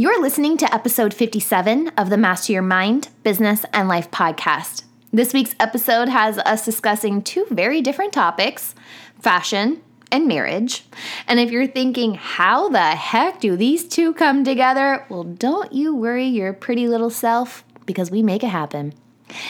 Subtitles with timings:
[0.00, 4.84] You're listening to episode 57 of the Master Your Mind, Business, and Life podcast.
[5.12, 8.76] This week's episode has us discussing two very different topics
[9.20, 9.82] fashion
[10.12, 10.84] and marriage.
[11.26, 15.04] And if you're thinking, how the heck do these two come together?
[15.08, 18.94] Well, don't you worry your pretty little self because we make it happen.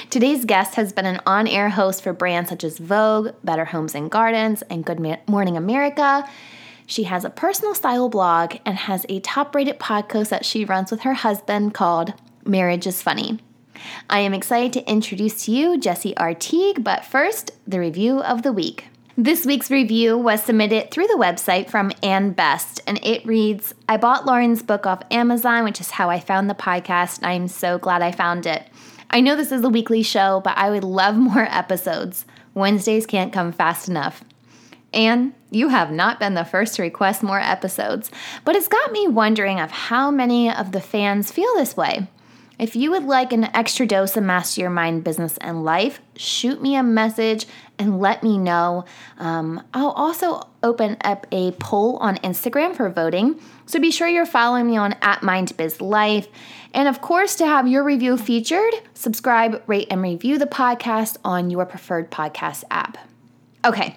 [0.09, 3.95] Today's guest has been an on air host for brands such as Vogue, Better Homes
[3.95, 6.27] and Gardens, and Good Morning America.
[6.91, 10.91] She has a personal style blog and has a top rated podcast that she runs
[10.91, 12.15] with her husband called
[12.47, 13.41] Marriage is Funny.
[14.09, 18.55] I am excited to introduce to you Jessie Artigue, but first, the review of the
[18.55, 18.87] week.
[19.19, 23.99] This week's review was submitted through the website from Ann Best, and it reads I
[23.99, 27.77] bought Lauren's book off Amazon, which is how I found the podcast, and I'm so
[27.77, 28.67] glad I found it.
[29.11, 32.25] I know this is a weekly show, but I would love more episodes.
[32.55, 34.25] Wednesdays can't come fast enough.
[34.93, 38.11] And you have not been the first to request more episodes,
[38.45, 42.09] but it's got me wondering of how many of the fans feel this way.
[42.59, 46.61] If you would like an extra dose of Master Your Mind Business and Life, shoot
[46.61, 47.47] me a message
[47.79, 48.85] and let me know.
[49.19, 54.27] Um, I'll also open up a poll on Instagram for voting, so be sure you're
[54.27, 56.27] following me on at MindBizLife.
[56.75, 61.51] And of course, to have your review featured, subscribe, rate, and review the podcast on
[61.51, 62.99] your preferred podcast app.
[63.65, 63.97] Okay,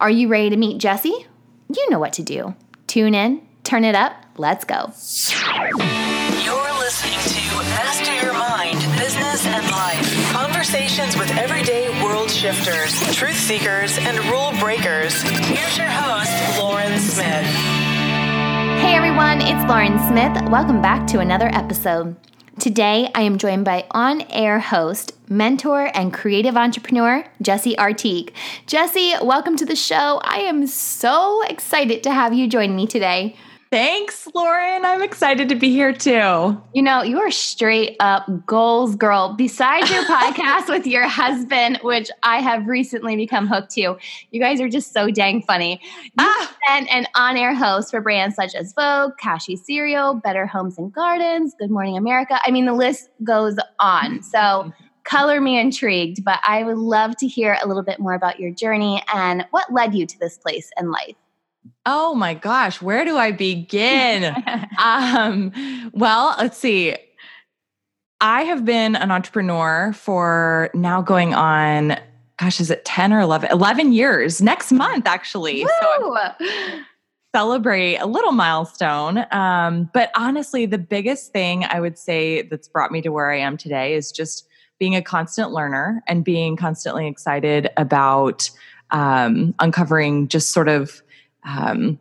[0.00, 1.26] are you ready to meet Jessie?
[1.72, 2.56] You know what to do.
[2.88, 4.92] Tune in, turn it up, let's go.
[6.42, 10.32] You're listening to Master Your Mind, Business and Life.
[10.32, 15.22] Conversations with everyday world shifters, truth seekers, and rule breakers.
[15.22, 17.46] Here's your host, Lauren Smith.
[18.82, 20.50] Hey everyone, it's Lauren Smith.
[20.50, 22.16] Welcome back to another episode.
[22.58, 28.32] Today, I am joined by on air host, mentor, and creative entrepreneur, Jessie Artigue.
[28.66, 30.22] Jessie, welcome to the show.
[30.24, 33.36] I am so excited to have you join me today.
[33.76, 34.86] Thanks, Lauren.
[34.86, 36.58] I'm excited to be here too.
[36.72, 39.34] You know, you are straight up goals girl.
[39.34, 43.98] Besides your podcast with your husband, which I have recently become hooked to,
[44.30, 45.78] you guys are just so dang funny.
[46.04, 46.56] You've ah.
[46.66, 50.90] been an on air host for brands such as Vogue, Kashi Cereal, Better Homes and
[50.90, 52.40] Gardens, Good Morning America.
[52.46, 54.22] I mean, the list goes on.
[54.22, 54.72] So,
[55.04, 58.52] color me intrigued, but I would love to hear a little bit more about your
[58.52, 61.14] journey and what led you to this place in life.
[61.86, 64.34] Oh my gosh, where do I begin?
[64.82, 65.52] um,
[65.94, 66.96] well, let's see.
[68.20, 71.96] I have been an entrepreneur for now going on,
[72.38, 73.50] gosh, is it 10 or 11?
[73.52, 75.62] 11 years next month, actually.
[75.62, 75.70] Woo!
[75.80, 76.34] So
[77.36, 79.26] celebrate a little milestone.
[79.30, 83.38] Um, but honestly, the biggest thing I would say that's brought me to where I
[83.38, 84.48] am today is just
[84.78, 88.50] being a constant learner and being constantly excited about
[88.90, 91.02] um, uncovering just sort of
[91.46, 91.98] um,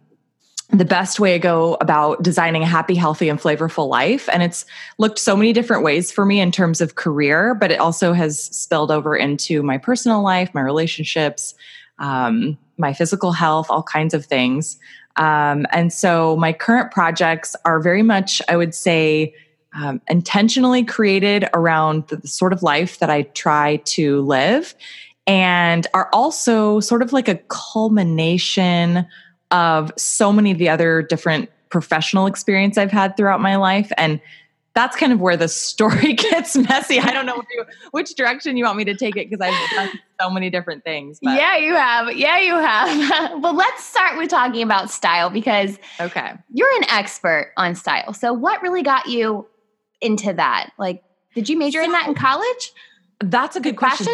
[0.72, 4.28] the best way to go about designing a happy, healthy, and flavorful life.
[4.34, 4.66] And it's
[4.98, 8.44] looked so many different ways for me in terms of career, but it also has
[8.44, 11.54] spilled over into my personal life, my relationships,
[12.00, 14.78] um, my physical health, all kinds of things.
[15.18, 19.34] Um, and so my current projects are very much, I would say,
[19.74, 24.74] um, intentionally created around the, the sort of life that I try to live
[25.28, 29.06] and are also sort of like a culmination
[29.52, 33.92] of so many of the other different professional experience I've had throughout my life.
[33.98, 34.22] And
[34.74, 37.00] that's kind of where the story gets messy.
[37.00, 40.00] I don't know you, which direction you want me to take it because I've done
[40.22, 41.20] so many different things.
[41.22, 41.36] But.
[41.36, 42.16] Yeah, you have.
[42.16, 43.42] Yeah, you have.
[43.42, 48.14] well, let's start with talking about style because okay, you're an expert on style.
[48.14, 49.48] So, what really got you
[50.02, 50.72] into that?
[50.78, 51.04] Like,
[51.34, 52.74] did you major so, in that in college?
[53.20, 54.14] That's a good question.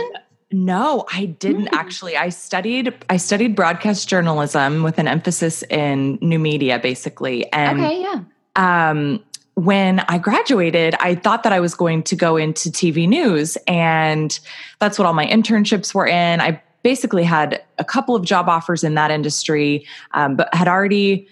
[0.52, 1.74] No, I didn't mm.
[1.74, 2.18] actually.
[2.18, 7.52] I studied I studied broadcast journalism with an emphasis in new media basically.
[7.54, 8.24] And Okay, yeah.
[8.56, 9.24] Um
[9.56, 14.40] when I graduated, I thought that I was going to go into TV news and
[14.80, 16.42] that's what all my internships were in.
[16.42, 21.28] I basically had a couple of job offers in that industry, um, but had already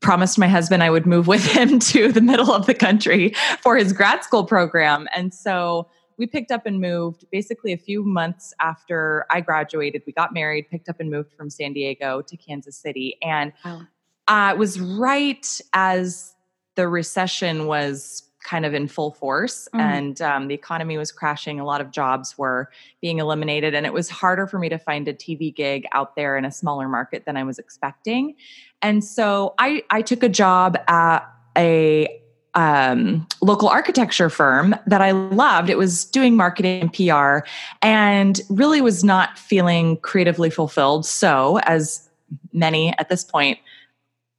[0.00, 3.76] promised my husband I would move with him to the middle of the country for
[3.76, 5.08] his grad school program.
[5.14, 10.02] And so we picked up and moved basically a few months after I graduated.
[10.06, 13.16] We got married, picked up and moved from San Diego to Kansas City.
[13.22, 13.82] And wow.
[14.28, 16.34] uh, it was right as
[16.76, 19.80] the recession was kind of in full force mm.
[19.80, 21.58] and um, the economy was crashing.
[21.58, 22.68] A lot of jobs were
[23.00, 23.74] being eliminated.
[23.74, 26.52] And it was harder for me to find a TV gig out there in a
[26.52, 28.34] smaller market than I was expecting.
[28.82, 31.20] And so I, I took a job at
[31.56, 32.20] a
[32.54, 35.70] um, local architecture firm that I loved.
[35.70, 37.46] It was doing marketing and PR
[37.82, 41.04] and really was not feeling creatively fulfilled.
[41.04, 42.08] So, as
[42.52, 43.58] many at this point,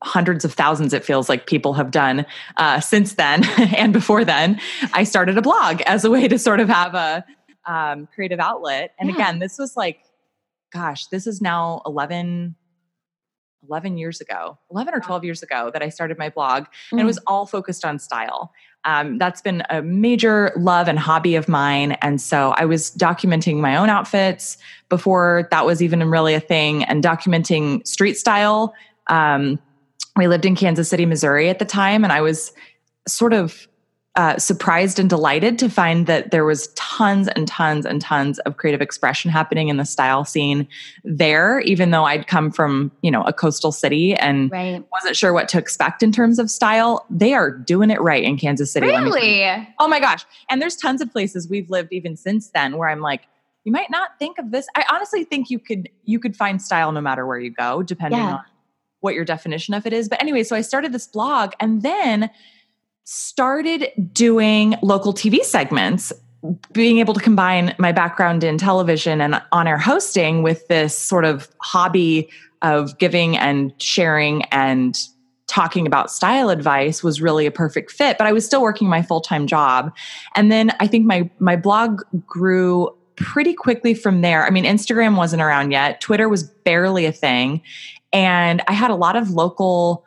[0.03, 2.25] hundreds of thousands it feels like people have done
[2.57, 3.44] uh, since then
[3.75, 4.59] and before then
[4.94, 7.25] i started a blog as a way to sort of have a
[7.65, 9.15] um, creative outlet and yeah.
[9.15, 10.03] again this was like
[10.71, 12.56] gosh this is now 11
[13.69, 16.67] 11 years ago 11 or 12 years ago that i started my blog mm.
[16.91, 17.23] and it was mm.
[17.27, 18.51] all focused on style
[18.85, 21.94] um, that's been a major love and hobby of mine.
[22.03, 24.57] And so I was documenting my own outfits
[24.89, 28.75] before that was even really a thing and documenting street style.
[29.07, 29.59] Um,
[30.15, 32.53] we lived in Kansas City, Missouri at the time, and I was
[33.07, 33.67] sort of
[34.15, 38.56] uh, surprised and delighted to find that there was tons and tons and tons of
[38.56, 40.67] creative expression happening in the style scene
[41.03, 44.81] there even though i'd come from you know a coastal city and right.
[44.91, 47.06] wasn't sure what to expect in terms of style.
[47.09, 48.88] They are doing it right in kansas city.
[48.88, 49.67] Really?
[49.79, 50.25] Oh my gosh.
[50.50, 53.23] And there's tons of places we've lived even since then where i'm like
[53.65, 54.67] you might not think of this.
[54.75, 58.19] I honestly think you could you could find style no matter where you go depending
[58.19, 58.35] yeah.
[58.35, 58.44] on
[59.01, 60.07] what your definition of it is.
[60.07, 62.29] But anyway so i started this blog and then
[63.06, 66.12] started doing local TV segments,
[66.74, 71.25] being able to combine my background in television and on air hosting with this sort
[71.25, 72.30] of hobby
[72.62, 74.98] of giving and sharing and
[75.48, 79.04] talking about style advice was really a perfect fit but i was still working my
[79.04, 79.96] full-time job.
[80.36, 84.46] And then i think my my blog grew pretty quickly from there.
[84.46, 86.01] I mean instagram wasn't around yet.
[86.01, 87.62] Twitter was barely a thing.
[88.12, 90.06] And i had a lot of local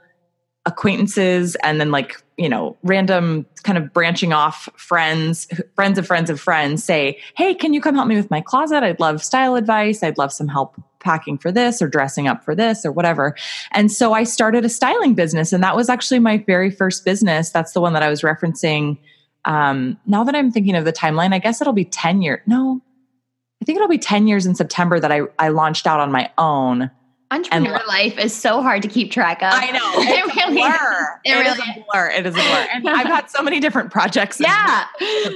[0.69, 6.29] acquaintances and then like you know random kind of branching off friends friends of friends
[6.29, 8.83] of friends say hey can you come help me with my closet?
[8.83, 10.03] I'd love style advice.
[10.03, 13.35] I'd love some help packing for this or dressing up for this or whatever.
[13.73, 17.51] And so i started a styling business and that was actually my very first business.
[17.51, 18.99] That's the one that i was referencing.
[19.45, 22.83] Um, now that i'm thinking of the timeline i guess it'll be 10 years no
[23.63, 26.31] i think it'll be 10 years in september that i, I launched out on my
[26.37, 26.91] own
[27.31, 29.53] Entrepreneur and, life is so hard to keep track of.
[29.53, 29.79] I know.
[29.99, 31.21] It's it really, a blur.
[31.25, 32.09] It, it really is a blur.
[32.09, 32.67] It is a blur.
[32.73, 34.87] And I've had so many different projects yeah.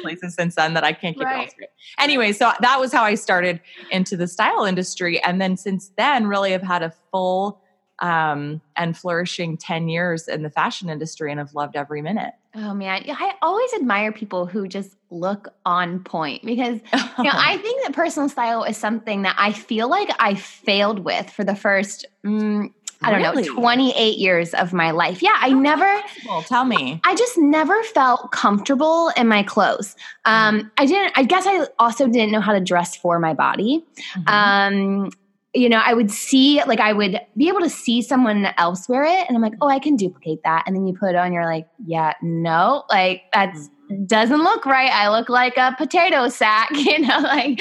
[0.01, 1.41] places since then that I can't keep right.
[1.41, 1.69] it all straight.
[1.99, 3.61] Anyway, so that was how I started
[3.91, 5.23] into the style industry.
[5.23, 7.61] And then since then, really have had a full
[7.99, 12.33] um, and flourishing 10 years in the fashion industry and have loved every minute.
[12.55, 17.57] Oh man, I always admire people who just look on point because you know, I
[17.63, 21.57] think that personal style is something that I feel like I failed with for the
[21.57, 22.71] first mm,
[23.03, 23.49] I don't really?
[23.49, 25.23] know, 28 years of my life.
[25.23, 26.03] Yeah, I How never
[26.47, 27.01] tell me.
[27.05, 29.97] I just never felt comfortable in my clothes.
[30.25, 30.69] Um, mm-hmm.
[30.79, 33.85] I didn't I guess I also didn't know how to dress for my body.
[34.15, 34.29] Mm-hmm.
[34.29, 35.11] Um,
[35.55, 39.05] you know, I would see, like, I would be able to see someone else wear
[39.05, 40.65] it, and I'm like, oh, I can duplicate that.
[40.67, 44.05] And then you put it on, you're like, yeah, no, like, that's mm-hmm.
[44.07, 44.91] doesn't look right.
[44.91, 47.61] I look like a potato sack, you know, like,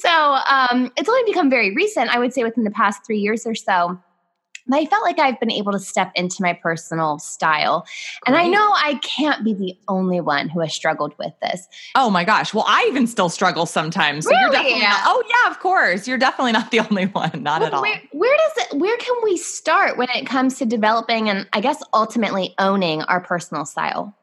[0.00, 0.10] so
[0.48, 3.54] um, it's only become very recent, I would say within the past three years or
[3.54, 3.98] so
[4.72, 7.86] I felt like I've been able to step into my personal style.
[8.26, 11.68] And I know I can't be the only one who has struggled with this.
[11.94, 12.54] Oh my gosh.
[12.54, 14.24] Well, I even still struggle sometimes.
[14.24, 14.42] So really?
[14.42, 16.08] you're definitely not, oh yeah, of course.
[16.08, 17.42] You're definitely not the only one.
[17.42, 17.82] Not well, at all.
[17.82, 21.60] Where, where does it where can we start when it comes to developing and I
[21.60, 24.16] guess ultimately owning our personal style?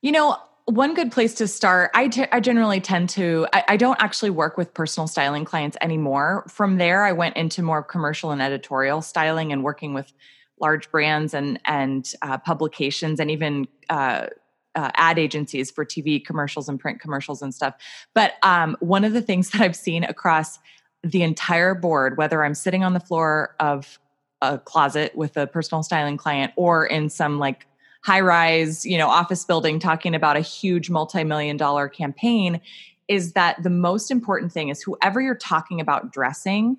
[0.00, 0.36] You know,
[0.70, 4.30] one good place to start I, t- I generally tend to I, I, don't actually
[4.30, 6.44] work with personal styling clients anymore.
[6.48, 10.12] From there i went into more commercial and editorial styling and working with
[10.60, 14.26] large brands and and uh, publications and even uh,
[14.74, 17.74] uh, ad agencies for tv commercials and print commercials and stuff.
[18.14, 20.58] But um, one of the things that i've seen across
[21.02, 23.98] the entire board whether i'm sitting on the floor of
[24.42, 27.66] a closet with a personal styling client or in some like
[28.02, 32.60] high rise, you know, office building talking about a huge multi-million dollar campaign
[33.08, 36.76] is that the most important thing is whoever you're talking about dressing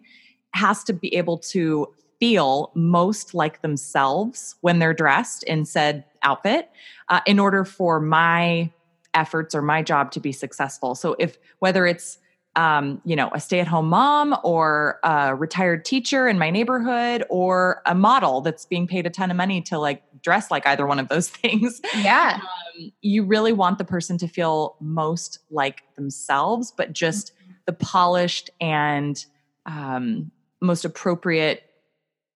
[0.53, 1.87] has to be able to
[2.19, 6.69] feel most like themselves when they're dressed in said outfit
[7.09, 8.69] uh, in order for my
[9.13, 10.95] efforts or my job to be successful.
[10.95, 12.17] So if whether it's
[12.55, 17.23] um, you know, a stay at home mom or a retired teacher in my neighborhood
[17.29, 20.85] or a model that's being paid a ton of money to like dress like either
[20.85, 21.79] one of those things.
[21.95, 22.39] Yeah.
[22.41, 27.51] Um, you really want the person to feel most like themselves, but just mm-hmm.
[27.67, 29.23] the polished and
[29.65, 31.63] um, most appropriate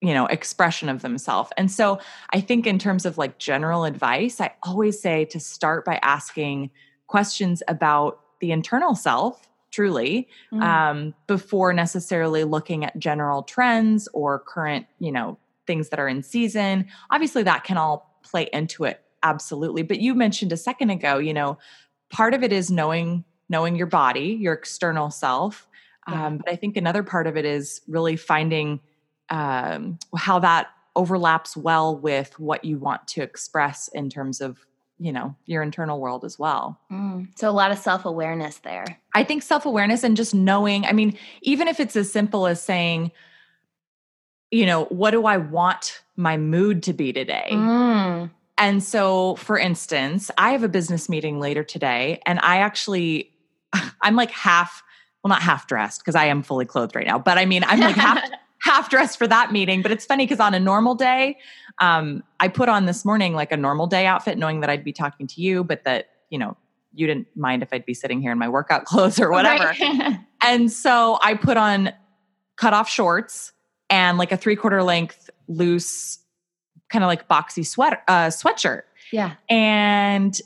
[0.01, 1.97] you know expression of themselves and so
[2.31, 6.69] i think in terms of like general advice i always say to start by asking
[7.07, 10.61] questions about the internal self truly mm.
[10.61, 16.23] um, before necessarily looking at general trends or current you know things that are in
[16.23, 21.17] season obviously that can all play into it absolutely but you mentioned a second ago
[21.17, 21.57] you know
[22.09, 25.67] part of it is knowing knowing your body your external self
[26.07, 26.27] yeah.
[26.27, 28.79] um, but i think another part of it is really finding
[29.29, 34.65] um, how that overlaps well with what you want to express in terms of
[34.99, 37.27] you know your internal world as well Mm.
[37.37, 38.85] So a lot of self awareness there.
[39.13, 43.11] i think self-awareness and just knowing i mean even if it's as simple as saying
[44.51, 48.29] you know what do i want my mood to be today Mm.
[48.57, 53.31] and so for instance i have a business meeting later today and i actually
[54.01, 54.83] i'm like half
[55.23, 57.79] well not half dressed because i am fully clothed right now but i mean i'm
[57.79, 58.23] like half
[58.65, 59.83] half dressed for that meeting.
[59.83, 61.37] But it's funny because on a normal day,
[61.77, 64.91] um, I put on this morning like a normal day outfit, knowing that I'd be
[64.91, 66.57] talking to you, but that, you know,
[66.91, 69.65] you didn't mind if I'd be sitting here in my workout clothes or whatever.
[69.79, 70.19] Right.
[70.41, 71.91] And so I put on
[72.55, 73.51] cut off shorts
[73.89, 76.19] and like a three quarter length loose,
[76.89, 78.83] kind of like boxy sweater, uh, sweatshirt.
[79.11, 79.35] yeah.
[79.49, 80.39] And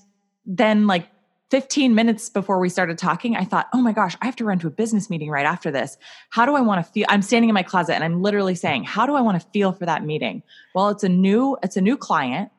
[0.45, 1.07] then, like
[1.50, 4.60] 15 minutes before we started talking, I thought, oh my gosh, I have to run
[4.60, 5.98] to a business meeting right after this.
[6.29, 7.06] How do I want to feel?
[7.10, 9.72] I'm standing in my closet and I'm literally saying, how do I want to feel
[9.72, 10.44] for that meeting?
[10.75, 12.51] Well, it's a new, it's a new client.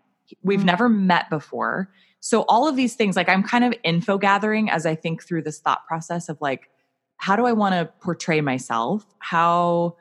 [0.42, 0.64] We've Mm.
[0.64, 1.88] never met before.
[2.20, 5.42] So all of these things, like I'm kind of info gathering as I think through
[5.42, 6.68] this thought process of like,
[7.16, 9.04] how do I want to portray myself?
[9.18, 9.97] How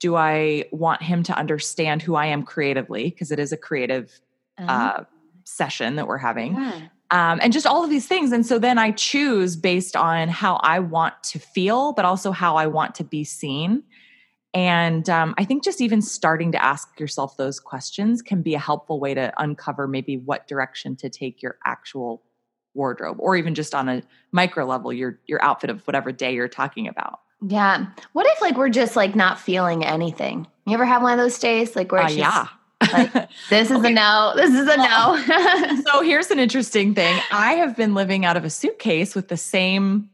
[0.00, 3.04] do I want him to understand who I am creatively?
[3.10, 4.20] Because it is a creative
[4.58, 5.04] uh,
[5.44, 6.80] session that we're having Yeah.
[7.12, 8.32] Um, and just all of these things.
[8.32, 12.56] And so then I choose based on how I want to feel, but also how
[12.56, 13.84] I want to be seen.
[14.54, 18.58] And um, I think just even starting to ask yourself those questions can be a
[18.58, 22.22] helpful way to uncover maybe what direction to take your actual
[22.74, 24.02] wardrobe, or even just on a
[24.32, 27.20] micro level, your your outfit of whatever day you're talking about.
[27.46, 27.86] Yeah.
[28.12, 30.46] What if like we're just like not feeling anything?
[30.66, 32.46] You ever have one of those days like where Uh, it's yeah.
[32.92, 33.12] Like,
[33.50, 35.82] this is a no, this is a no.
[35.86, 37.20] so here's an interesting thing.
[37.30, 40.08] I have been living out of a suitcase with the same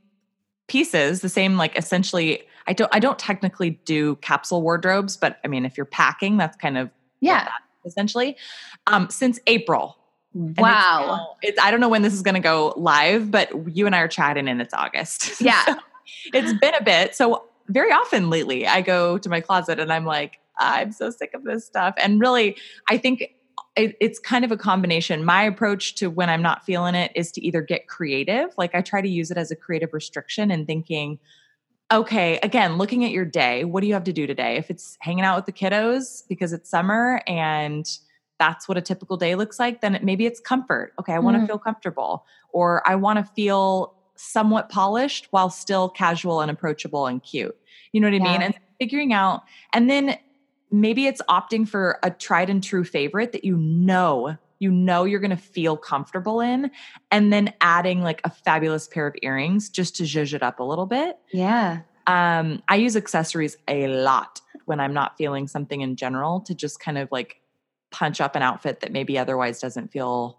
[0.66, 5.48] pieces, the same like essentially I don't I don't technically do capsule wardrobes, but I
[5.48, 7.44] mean if you're packing, that's kind of yeah.
[7.44, 8.37] that essentially.
[8.87, 9.96] Um since April.
[10.34, 11.06] And it's Wow.
[11.06, 13.94] now- It's, I don't know when this is going to go live, but you and
[13.94, 15.40] I are chatting and it's August.
[15.40, 15.64] Yeah.
[15.64, 15.75] So
[16.34, 17.14] it's been a bit.
[17.14, 21.30] So very often lately I go to my closet and I'm like, I'm so sick
[21.34, 21.94] of this stuff.
[21.98, 22.56] And really,
[22.88, 23.24] I think
[23.76, 25.24] it, it's kind of a combination.
[25.24, 28.82] My approach to when I'm not feeling it is to either get creative, like I
[28.82, 31.18] try to use it as a creative restriction and thinking,
[31.90, 34.56] okay, again, looking at your day, what do you have to do today?
[34.56, 37.88] If it's hanging out with the kiddos because it's summer and
[38.38, 40.92] that's what a typical day looks like, then it, maybe it's comfort.
[41.00, 41.46] Okay, I want to Mhm.
[41.46, 47.22] feel comfortable, or I want to feel somewhat polished while still casual and approachable and
[47.22, 47.56] cute.
[47.92, 48.42] You know what I mean?
[48.42, 50.16] And figuring out, and then
[50.70, 55.20] maybe it's opting for a tried and true favorite that you know you know you're
[55.20, 56.70] going to feel comfortable in
[57.10, 60.64] and then adding like a fabulous pair of earrings just to zhuzh it up a
[60.64, 61.80] little bit Yeah.
[62.06, 66.80] um, I use accessories a lot when I'm not feeling something in general to just
[66.80, 67.40] kind of like
[67.90, 70.38] punch up an outfit that maybe otherwise doesn't feel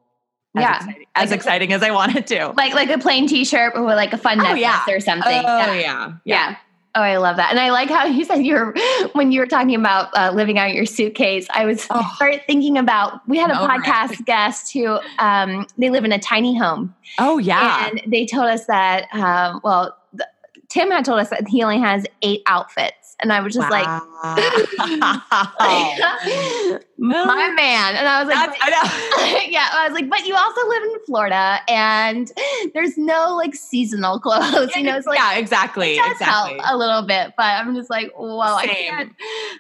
[0.56, 0.76] as, Yeah.
[0.78, 2.54] exciting, as Like- exciting as I want it to.
[2.58, 4.84] Like like a plain t-shirt or like a fun Oh, necklace yeah.
[4.90, 5.44] or something.
[5.46, 5.74] Oh, yeah.
[5.74, 6.12] yeah.
[6.26, 6.56] Yeah.
[6.96, 7.52] Oh, I love that.
[7.52, 8.76] And I like how you said you were,
[9.14, 12.10] when you were talking about uh, living out your suitcase, I was Oh.
[12.16, 13.86] started thinking about, we had a I'm over it.
[13.86, 17.88] podcast guest who, um, they live in a tiny home Oh, yeah.
[17.90, 20.30] and they told us that, um, well, th-
[20.70, 22.99] Tim had told us that he only has eight outfits.
[23.22, 24.06] And I was just like, Wow.
[26.98, 27.96] my man.
[27.96, 29.40] And I was like, I know.
[29.50, 32.32] yeah, I was like, but you also live in Florida and
[32.74, 35.96] there's no like seasonal clothes, you know, it's like, yeah, exactly.
[35.96, 36.60] it does exactly.
[36.60, 39.14] help a little bit, but I'm just like, whoa, I can't,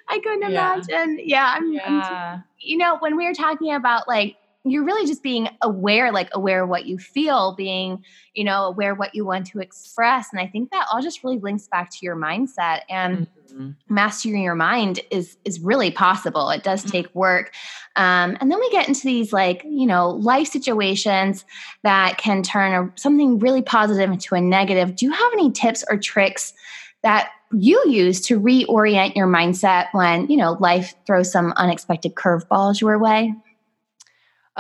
[0.08, 0.76] I couldn't Yeah.
[0.76, 1.20] imagine.
[1.24, 2.40] Yeah, I'm, I'm Yeah.
[2.60, 4.36] you know, when we were talking about like,
[4.72, 8.92] you're really just being aware, like aware of what you feel, being, you know, aware
[8.94, 10.28] of what you want to express.
[10.32, 13.76] And I think that all just really links back to your mindset and Mhm.
[13.90, 16.50] mastering your mind is is really possible.
[16.52, 16.92] It does Mhm.
[16.92, 17.52] take work.
[17.96, 21.46] Um, and then we get into these like, you know, life situations
[21.84, 24.96] that can turn a, something really positive into a negative.
[24.96, 26.54] Do you have any tips or tricks
[27.02, 32.80] that you use to reorient your mindset when, you know, life throws some unexpected curveballs
[32.80, 33.34] your way?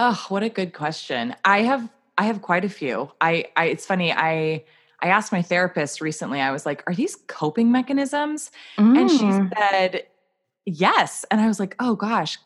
[0.01, 1.35] Oh, what a good question.
[1.43, 3.11] I have I have quite a few.
[3.19, 4.63] I, I it's funny, I
[5.01, 8.49] I asked my therapist recently, I was like, are these coping mechanisms?
[8.77, 9.51] And she Mm.
[9.57, 10.03] said,
[10.65, 11.25] yes.
[11.29, 12.37] And I was like, oh gosh,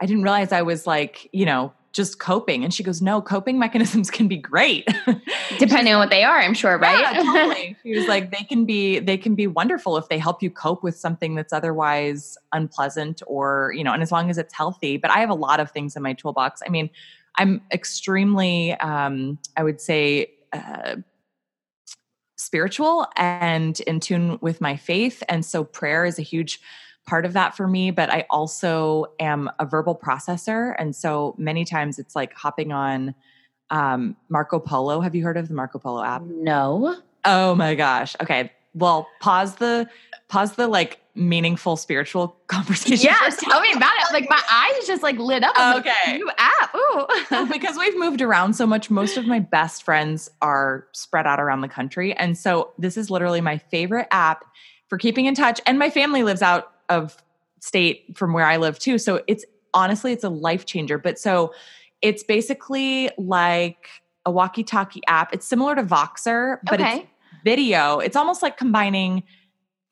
[0.00, 2.64] I didn't realize I was like, you know, just coping.
[2.64, 4.88] And she goes, no, coping mechanisms can be great.
[5.58, 6.98] depending on what they are, I'm sure, right?
[6.98, 7.76] Yeah, totally.
[7.82, 10.82] She was like, they can be, they can be wonderful if they help you cope
[10.82, 14.96] with something that's otherwise unpleasant or, you know, and as long as it's healthy.
[14.96, 16.62] But I have a lot of things in my toolbox.
[16.66, 16.88] I mean,
[17.36, 20.96] I'm extremely, um, I would say, uh,
[22.36, 25.22] spiritual and in tune with my faith.
[25.28, 26.60] And so prayer is a huge
[27.06, 27.90] part of that for me.
[27.90, 30.74] But I also am a verbal processor.
[30.78, 33.14] And so many times it's like hopping on
[33.70, 35.00] um, Marco Polo.
[35.00, 36.22] Have you heard of the Marco Polo app?
[36.22, 36.96] No.
[37.24, 38.14] Oh my gosh.
[38.22, 38.52] Okay.
[38.74, 39.88] Well, pause the
[40.28, 43.10] pause the like meaningful spiritual conversation.
[43.10, 44.12] Yeah, tell me about it.
[44.12, 45.52] Like my eyes just like lit up.
[45.56, 45.90] I'm Okay.
[46.06, 46.74] Like, new app.
[46.74, 47.46] Ooh.
[47.52, 51.60] Because we've moved around so much, most of my best friends are spread out around
[51.60, 52.14] the country.
[52.14, 54.44] And so this is literally my favorite app
[54.88, 55.60] for keeping in touch.
[55.66, 57.16] And my family lives out of
[57.60, 58.98] state from where I live too.
[58.98, 59.44] So it's
[59.74, 60.98] honestly, it's a life changer.
[60.98, 61.52] But so
[62.02, 63.88] it's basically like
[64.26, 65.32] a walkie talkie app.
[65.32, 67.06] It's similar to Voxer, but it's
[67.44, 67.98] video.
[67.98, 69.22] It's almost like combining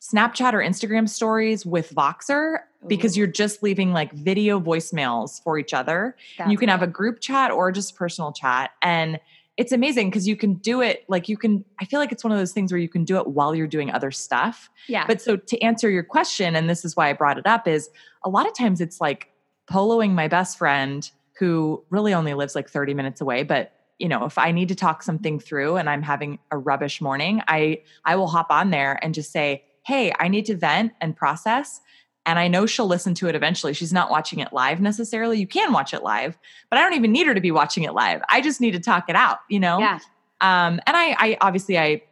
[0.01, 5.75] Snapchat or Instagram stories with Voxer because you're just leaving like video voicemails for each
[5.75, 6.17] other.
[6.49, 8.71] you can have a group chat or just personal chat.
[8.83, 9.21] And
[9.61, 12.33] it's amazing because you can do it like you can, I feel like it's one
[12.33, 14.71] of those things where you can do it while you're doing other stuff.
[14.89, 15.07] yeah.
[15.07, 17.91] But so to answer your question, and this is why I brought it up, is
[18.25, 19.29] a lot of times it's like
[19.71, 23.43] poloing my best friend who really only lives like 30 minutes away.
[23.43, 27.03] But you know, if I need to talk something through and I'm having a rubbish
[27.03, 30.93] morning, I I will hop on there and just say, hey, I need to vent
[31.03, 31.83] and process.
[32.31, 33.75] And I know she'll listen to it eventually.
[33.75, 35.41] She's not watching it live necessarily.
[35.41, 36.39] You can watch it live,
[36.71, 38.23] but I don't even need her to be watching it live.
[38.31, 39.81] I just need to talk it out, you know?
[39.81, 39.99] yeah.
[40.41, 42.03] Um, and I, I obviously I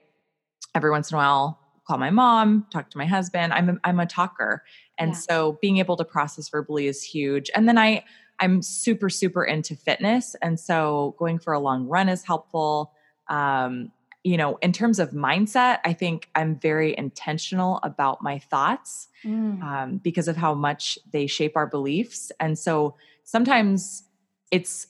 [0.75, 3.53] every once in a while call my mom, talk to my husband.
[3.53, 4.63] I'm a, I'm a talker,
[4.99, 5.17] and Yeah.
[5.19, 7.49] so being able to process verbally is huge.
[7.55, 8.05] And then I
[8.41, 12.93] I'm super super into fitness, and so going for a long run is helpful.
[13.29, 13.93] Um,
[14.25, 19.63] you know, in terms of mindset, I think I'm very intentional about my thoughts Mm.
[19.63, 22.31] um, because of how much they shape our beliefs.
[22.39, 22.95] And so
[23.25, 24.05] sometimes
[24.53, 24.87] it's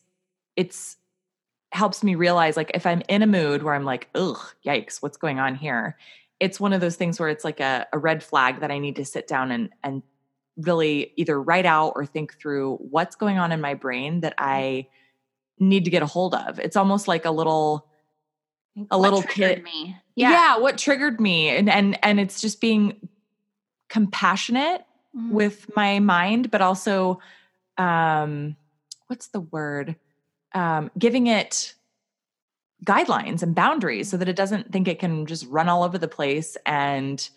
[0.57, 0.97] it's
[1.73, 5.17] helps me realize like if i'm in a mood where i'm like ugh yikes what's
[5.17, 5.97] going on here?
[6.41, 8.97] It's one of those things where it's like a, a red flag that i need
[8.97, 10.03] to sit down and and
[10.57, 14.87] really either write out or think through what's going on in my brain that i
[15.59, 16.61] need to get a hold of.
[16.61, 17.88] It's almost like a little
[18.91, 19.97] a What little kid- me.
[20.15, 20.59] yeah.
[20.59, 23.09] what triggered me and and and it's just being
[23.89, 24.85] compassionate
[25.17, 25.31] Mm.
[25.31, 27.19] with my mind but also
[27.79, 28.57] um
[29.07, 29.97] what's the word
[30.55, 31.75] um giving it
[32.85, 36.09] guidelines and boundaries so that it doesn't think it can just run all over the
[36.09, 37.31] place and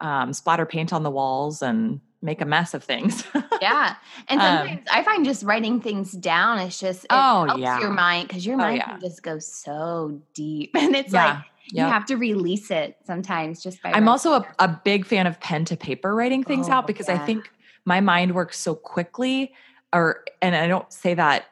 [0.00, 3.24] um splatter paint on the walls and make a mess of things
[3.62, 3.96] yeah.
[4.28, 7.80] And Um, sometimes I find just writing things down, it's just, it Oh, helps yeah.
[7.80, 8.90] your mind because your Oh, mind yeah.
[8.90, 10.72] can just go so deep.
[10.76, 11.36] And it's Yeah.
[11.36, 13.92] like, you have to release it sometimes just by.
[13.92, 17.08] I'm also a, a big fan of pen to paper writing things Oh, out because
[17.08, 17.50] I think
[17.84, 19.52] my mind works so quickly
[19.92, 21.46] or and I don't say that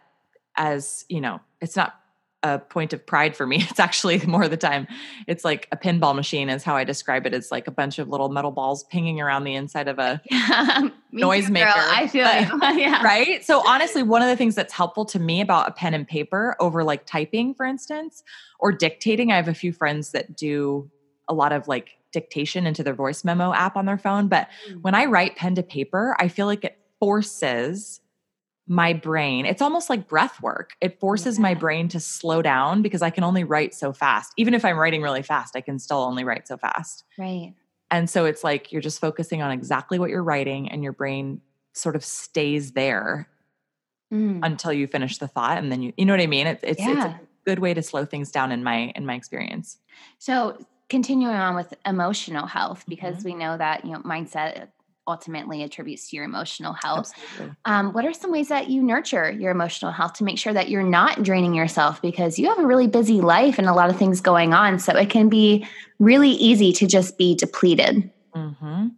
[0.57, 1.95] as, you know, it's not
[2.45, 3.57] a point of pride for me.
[3.71, 4.87] It's actually more of the time
[5.27, 7.35] it's like a pinball machine is how I describe it.
[7.35, 10.21] It's like a bunch of little metal balls pinging around the inside of a
[11.13, 12.25] noise maker, I feel
[12.61, 13.03] but- yeah.
[13.03, 13.45] right?
[13.45, 16.55] So honestly, one of the things that's helpful to me about a pen and paper
[16.61, 18.23] over like typing, for instance,
[18.61, 20.91] or dictating, I have a few friends that do
[21.29, 24.29] a lot of like dictation into their voice memo app on their phone.
[24.29, 24.83] But Mm.
[24.83, 28.01] when I write pen to paper, I feel like it forces
[28.67, 29.45] my brain.
[29.45, 30.75] It's almost like breath work.
[30.81, 34.33] It forces my brain to slow down because I can only write so fast.
[34.39, 37.05] Even if I'm writing really fast, I can still only write so fast.
[37.19, 37.53] Right.
[37.91, 41.43] And so it's like you're just focusing on exactly what you're writing and your brain
[41.75, 43.29] sort of stays there
[44.13, 44.41] Mm.
[44.43, 46.47] until you finish the thought and then you you know what I mean?
[46.47, 49.79] It's it's, it's a good way to slow things down in my in my experience.
[50.19, 50.59] So
[50.91, 53.25] continuing on with emotional health, because Mhm.
[53.25, 54.69] we know that you know mindset
[55.07, 57.13] ultimately attributes to your emotional health.
[57.65, 60.69] Um, what are some ways that you nurture your emotional health to make sure that
[60.69, 63.97] you're not draining yourself because you have a really busy life and a lot of
[63.99, 65.67] things going on, so it can be
[65.99, 68.11] really easy to just be depleted.
[68.35, 68.89] hmm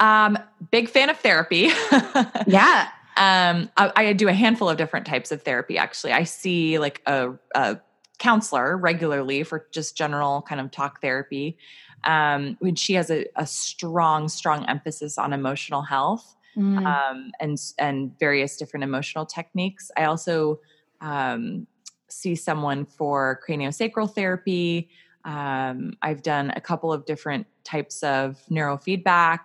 [0.00, 0.38] Um,
[0.70, 1.70] big fan of therapy.
[2.46, 2.88] Yeah.
[3.16, 5.78] um, I, I do a handful of different types of therapy.
[5.78, 7.78] Actually, I see like a, a
[8.18, 11.56] counselor regularly for just general kind of talk therapy.
[12.04, 16.36] Um, when she has a, a strong, strong emphasis on emotional health.
[16.56, 16.86] Mm.
[16.86, 19.90] um, and and various different emotional techniques.
[19.94, 20.58] I also
[21.02, 21.66] um,
[22.08, 24.88] see someone for craniosacral therapy.
[25.26, 29.40] Um, I've done a couple of different types of neurofeedback,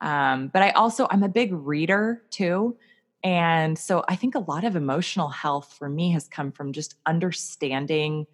[0.00, 2.76] um, but I also I'm a big reader too,
[3.22, 6.94] and so I think a lot of emotional health for me has come from just
[7.06, 8.26] understanding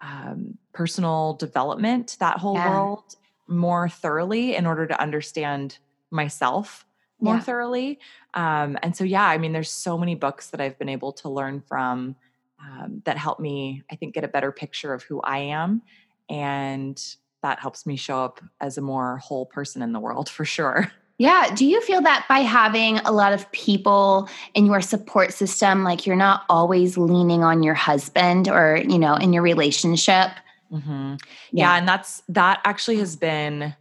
[0.00, 2.68] um, personal development, that whole Yeah.
[2.68, 3.14] world
[3.48, 5.78] more thoroughly in order to understand
[6.10, 6.84] myself
[7.20, 7.40] more Yeah.
[7.40, 7.98] thoroughly.
[8.34, 11.28] Um, and so, yeah, I mean, there's so many books that I've been able to
[11.28, 12.16] learn from
[12.60, 15.82] um, that help me, I think, get a better picture of who I am.
[16.28, 17.02] And
[17.42, 20.92] that helps me show up as a more whole person in the world for sure.
[21.18, 21.54] Yeah.
[21.54, 26.06] Do you feel that by having a lot of people in your support system, like
[26.06, 30.30] you're not always leaning on your husband or, you know, in your relationship?
[30.70, 31.14] Mm-hmm.
[31.14, 31.16] Yeah.
[31.52, 31.76] yeah.
[31.76, 33.74] And that's, that actually has been,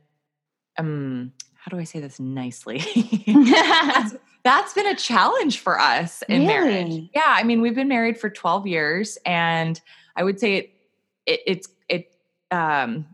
[0.77, 2.77] um, how do I say this nicely?
[3.27, 6.47] that's, that's been a challenge for us in really?
[6.47, 7.09] marriage.
[7.13, 7.23] Yeah.
[7.25, 9.81] I mean, we've been married for 12 years and
[10.15, 10.69] I would say it,
[11.25, 12.15] it it's, it,
[12.51, 13.07] um,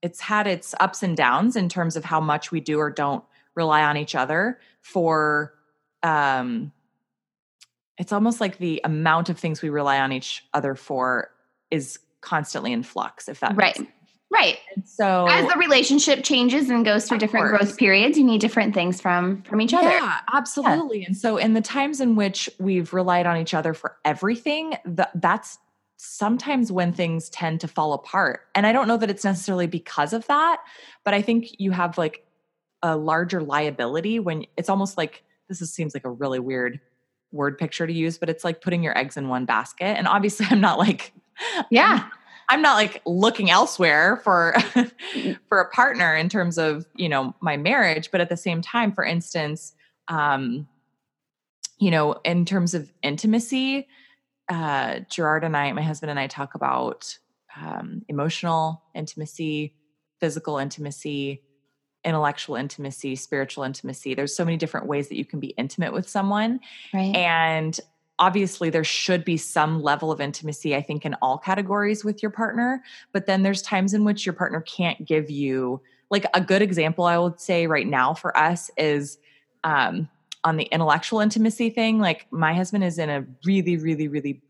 [0.00, 3.24] it's had its ups and downs in terms of how much we do or don't
[3.54, 5.54] rely on each other for
[6.02, 6.72] um
[7.96, 11.30] it's almost like the amount of things we rely on each other for
[11.70, 13.78] is constantly in flux if that right.
[14.32, 14.58] right.
[14.74, 17.62] And so as the relationship changes and goes through different course.
[17.62, 19.90] growth periods you need different things from from each other.
[19.90, 21.00] Yeah absolutely.
[21.00, 21.06] Yeah.
[21.08, 25.08] and so in the times in which we've relied on each other for everything the,
[25.14, 25.58] that's
[25.96, 28.40] sometimes when things tend to fall apart.
[28.54, 30.58] And i don't know that it's necessarily because of that
[31.04, 32.23] but i think you have like
[32.84, 36.78] a larger liability when it's almost like this is, seems like a really weird
[37.32, 39.96] word picture to use, but it's like putting your eggs in one basket.
[39.96, 41.12] And obviously, I'm not like,
[41.70, 42.08] yeah.
[42.50, 45.38] I'm not like looking elsewhere for mm.
[45.48, 48.92] for a partner in terms of you know my marriage, but at the same time,
[48.92, 49.72] for instance,
[50.08, 50.68] um,
[51.78, 53.88] you know, in terms of intimacy,
[54.50, 57.16] uh, Gerard and I, my husband and I, talk about
[57.56, 59.74] um, emotional intimacy,
[60.20, 61.40] physical intimacy,
[62.04, 64.14] intellectual intimacy, spiritual intimacy.
[64.14, 66.60] There's so many different ways that you can be intimate with someone.
[66.92, 67.14] Right.
[67.14, 67.78] And
[68.18, 72.30] obviously there should be some level of intimacy I think in all categories with your
[72.30, 76.62] partner, but then there's times in which your partner can't give you like a good
[76.62, 79.18] example I would say right now for us is
[79.64, 80.08] um
[80.44, 84.42] on the intellectual intimacy thing, like my husband is in a really really really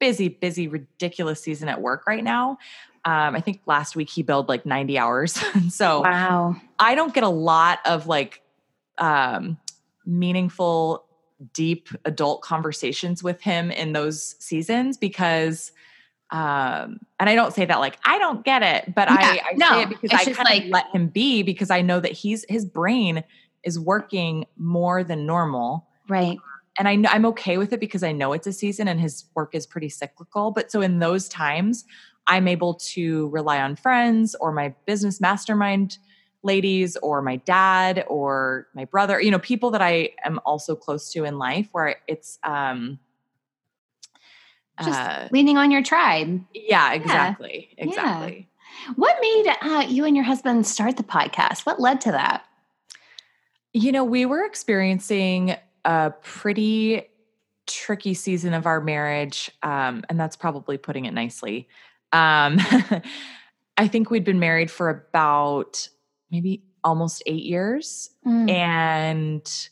[0.00, 2.58] busy busy ridiculous season at work right now
[3.04, 5.32] um, I think last week he billed like 90 hours.
[5.70, 6.56] so wow.
[6.78, 8.42] I don't get a lot of like
[8.98, 9.58] um,
[10.04, 11.06] meaningful,
[11.54, 15.72] deep adult conversations with him in those seasons because
[16.30, 19.52] um, and I don't say that like I don't get it, but yeah, I, I
[19.54, 22.12] no, say it because I kind like, of let him be because I know that
[22.12, 23.24] he's his brain
[23.64, 25.88] is working more than normal.
[26.08, 26.38] Right.
[26.78, 29.24] And I know I'm okay with it because I know it's a season and his
[29.34, 30.50] work is pretty cyclical.
[30.50, 31.84] But so in those times,
[32.26, 35.98] I'm able to rely on friends or my business mastermind
[36.42, 41.12] ladies or my dad or my brother, you know, people that I am also close
[41.12, 42.98] to in life where it's um
[44.82, 46.42] just uh, leaning on your tribe.
[46.54, 47.68] Yeah, exactly.
[47.76, 47.84] Yeah.
[47.84, 48.48] Exactly.
[48.86, 48.92] Yeah.
[48.96, 51.66] What made uh, you and your husband start the podcast?
[51.66, 52.44] What led to that?
[53.72, 57.08] You know, we were experiencing a pretty
[57.66, 61.68] tricky season of our marriage, um, and that's probably putting it nicely.
[62.12, 62.58] Um,
[63.76, 65.88] I think we'd been married for about
[66.30, 68.10] maybe almost eight years.
[68.26, 68.50] Mm.
[68.50, 69.68] And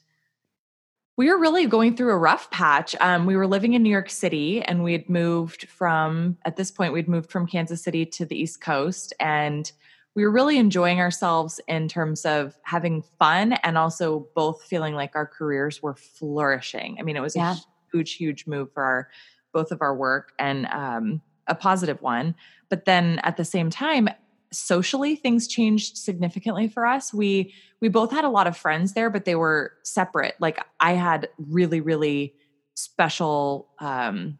[1.16, 2.94] we were really going through a rough patch.
[3.01, 6.71] Um, we were living in New York City and we had moved from, at this
[6.71, 9.12] point, we'd moved from Kansas City to the East Coast.
[9.18, 9.71] And
[10.18, 15.14] we were really enjoying ourselves in terms of having fun and also both feeling like
[15.14, 16.96] our careers were flourishing.
[16.98, 17.52] I mean, it was yeah.
[17.52, 17.57] a
[17.96, 19.09] huge, huge move for our
[19.52, 20.33] both of our work.
[20.40, 22.35] And um, a positive one.
[22.68, 24.09] But then at the same time,
[24.52, 27.14] socially things changed significantly for us.
[27.14, 30.35] We we both had a lot of friends there, but they were separate.
[30.40, 32.35] Like I had really really
[32.74, 34.38] special um,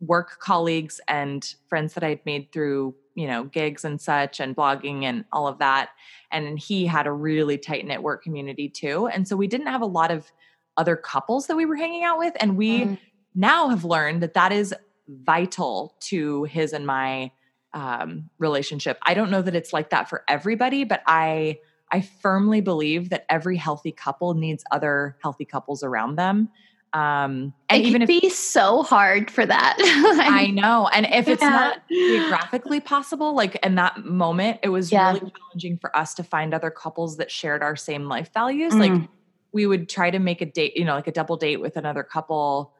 [0.00, 5.02] work colleagues and friends that I'd made through you know gigs and such and blogging
[5.02, 5.90] and all of that
[6.30, 9.82] and he had a really tight knit work community too and so we didn't have
[9.82, 10.30] a lot of
[10.76, 12.98] other couples that we were hanging out with and we mm.
[13.34, 14.74] now have learned that that is
[15.08, 17.30] vital to his and my
[17.74, 18.98] um, relationship.
[19.02, 21.58] I don't know that it's like that for everybody, but I
[21.90, 26.50] I firmly believe that every healthy couple needs other healthy couples around them.
[26.92, 30.88] Um, and it even if be so hard for that, I know.
[30.88, 31.50] And if it's yeah.
[31.50, 35.12] not geographically possible, like in that moment, it was yeah.
[35.12, 38.72] really challenging for us to find other couples that shared our same life values.
[38.72, 38.78] Mm.
[38.78, 39.08] Like
[39.52, 42.02] we would try to make a date, you know, like a double date with another
[42.02, 42.72] couple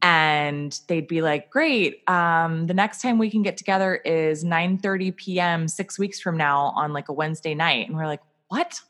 [0.00, 4.78] and they'd be like great um, the next time we can get together is 9
[4.78, 8.80] 30 p.m six weeks from now on like a wednesday night and we're like what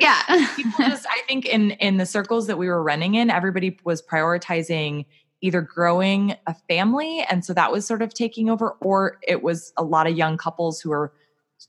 [0.00, 0.22] yeah
[0.56, 4.02] people just i think in in the circles that we were running in everybody was
[4.02, 5.04] prioritizing
[5.40, 9.72] either growing a family and so that was sort of taking over or it was
[9.76, 11.12] a lot of young couples who were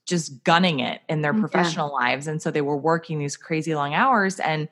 [0.05, 2.07] just gunning it in their mm, professional yeah.
[2.07, 4.69] lives and so they were working these crazy long hours and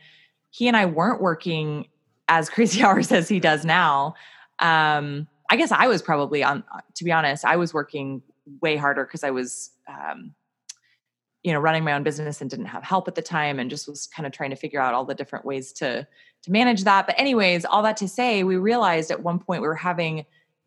[0.50, 1.86] he and i weren't working
[2.30, 4.14] as crazy hours as he does now.
[4.60, 6.64] Um, I guess I was probably on,
[6.96, 8.22] to be honest, I was working
[8.62, 10.34] way harder because I was um,
[11.44, 13.88] you know running my own business and didn't have help at the time and just
[13.88, 16.06] was kind of trying to figure out all the different ways to
[16.44, 19.68] to manage that but anyways all that to say we realized at one point we
[19.68, 20.26] were having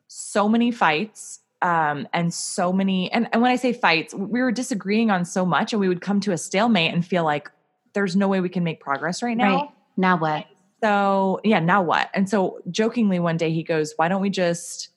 [0.09, 4.53] so many fights um, and so many and, and when i say fights we were
[4.53, 7.51] disagreeing on so much and we would come to a stalemate and feel like
[7.93, 9.69] there's no way we can make progress right now Right.
[9.97, 10.47] Now what?
[10.83, 14.89] so yeah now what and so jokingly one day he goes why don't we just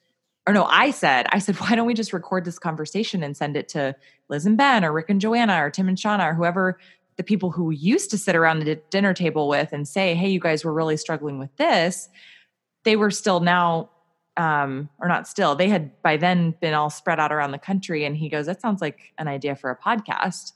[0.46, 3.56] or no i said i said why don't we just record this conversation and send
[3.56, 3.94] it to
[4.28, 6.78] liz and ben or rick and joanna or tim and shauna or whoever
[7.16, 10.40] the people who used to sit around the dinner table with and say hey you
[10.40, 12.08] guys were really struggling with this
[12.84, 13.90] they were still now
[14.36, 18.04] um or not still they had by then been all spread out around the country
[18.04, 20.52] and he goes that sounds like an idea for a podcast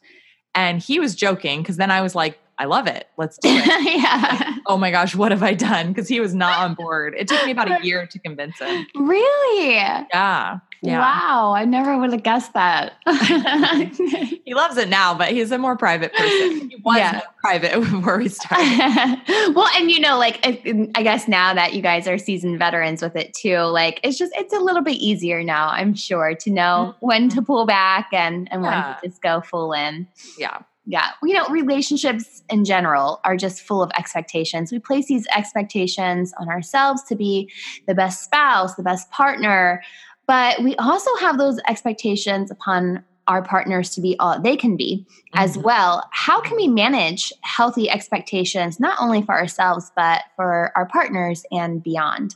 [0.54, 4.02] and he was joking because then i was like i love it let's do it
[4.02, 4.56] yeah.
[4.70, 5.88] oh my gosh, what have I done?
[5.88, 7.14] Because he was not on board.
[7.18, 8.86] It took me about a year to convince him.
[8.94, 9.74] Really?
[9.74, 10.58] Yeah.
[10.82, 11.00] Yeah.
[11.00, 11.52] Wow.
[11.54, 12.94] I never would have guessed that.
[14.44, 16.70] He loves it now, but he's a more private person.
[16.70, 17.12] He was Yeah.
[17.12, 19.54] more private before we started.
[19.54, 23.00] well, and you know, like I I guess now that you guys are seasoned veterans
[23.02, 26.50] with it too, like it's just it's a little bit easier now, I'm sure, to
[26.50, 27.06] know mm-hmm.
[27.06, 30.08] when to pull back and and when to just go full in.
[30.38, 30.58] Yeah.
[30.86, 31.10] Yeah.
[31.22, 34.72] You know, relationships in general are just full of expectations.
[34.72, 37.52] We place these expectations on ourselves to be
[37.86, 39.82] the best spouse, the best partner,
[40.26, 45.06] but we also have those expectations upon our partners to be all they can be
[45.34, 45.62] as Mhm.
[45.62, 46.08] well.
[46.10, 51.82] How can we manage healthy expectations, not only for ourselves, but for our partners and
[51.82, 52.34] beyond?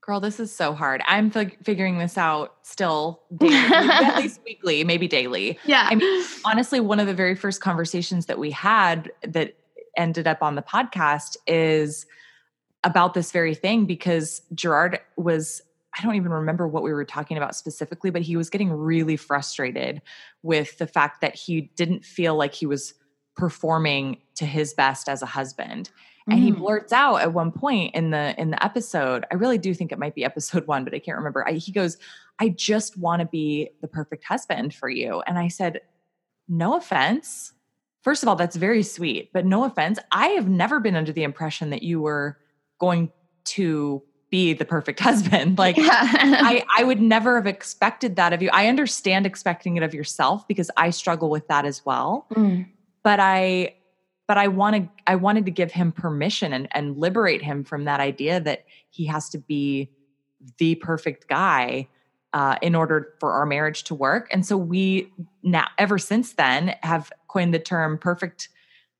[0.00, 1.02] Girl, this is so hard.
[1.06, 5.58] I'm fig- figuring this out still daily, at least weekly, maybe daily.
[5.64, 5.86] Yeah.
[5.90, 9.54] I mean, honestly, one of the very first conversations that we had that
[9.96, 12.06] ended up on the podcast is
[12.84, 15.60] about this very thing because Gerard was,
[15.98, 19.16] I don't even remember what we were talking about specifically, but he was getting really
[19.16, 20.00] frustrated
[20.42, 22.94] with the fact that he didn't feel like he was
[23.36, 25.90] performing to his best as a husband.
[26.30, 26.58] And he Mm.
[26.58, 29.98] blurts out at one point in the in the episode, I really do think it
[29.98, 31.46] might be episode 1, but I can't remember.
[31.48, 31.96] I, he goes,
[32.38, 35.80] "I just want to be the perfect husband for you." And I said,
[36.46, 37.52] "No offense.
[38.02, 39.98] First of all, that's very sweet, but no offense.
[40.12, 42.38] I have never been under the impression that you were
[42.78, 43.10] going
[43.46, 45.58] to be the perfect husband.
[45.58, 45.86] Like Yeah.
[45.90, 48.50] I, I would never have expected that of you.
[48.52, 52.26] I understand expecting it of yourself because I struggle with that as well.
[52.34, 52.68] Mm.
[53.02, 53.74] But I
[54.26, 58.00] but I wanted I wanted to give him permission and, and liberate him from that
[58.00, 59.90] idea that he has to be
[60.58, 61.88] the perfect guy
[62.32, 64.28] uh, in order for our marriage to work.
[64.30, 65.10] And so we
[65.42, 68.50] now ever since then have coined the term perfect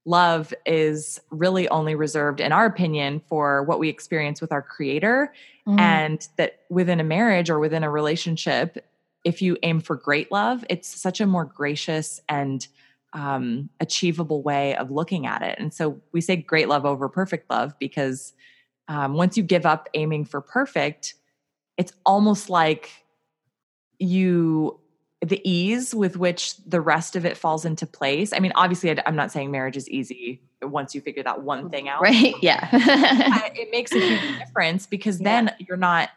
[0.05, 5.33] love is really only reserved in our opinion for what we experience with our creator
[5.69, 5.79] Mm.
[5.79, 8.87] and that within a marriage or within a relationship
[9.25, 12.69] if you aim for great love it's such a more gracious and
[13.13, 17.51] um, achievable way of looking at it and so we say great love over perfect
[17.51, 18.33] love because
[18.89, 21.15] um, once you give up aiming for perfect
[21.77, 22.91] it's almost like
[23.99, 24.81] you
[25.25, 29.17] the ease with which the rest of it falls into place i mean obviously i'm
[29.17, 32.35] not saying marriage is easy once you figure that one thing out right.
[32.43, 32.69] Yeah.
[32.73, 36.11] it makes a huge difference because then you're not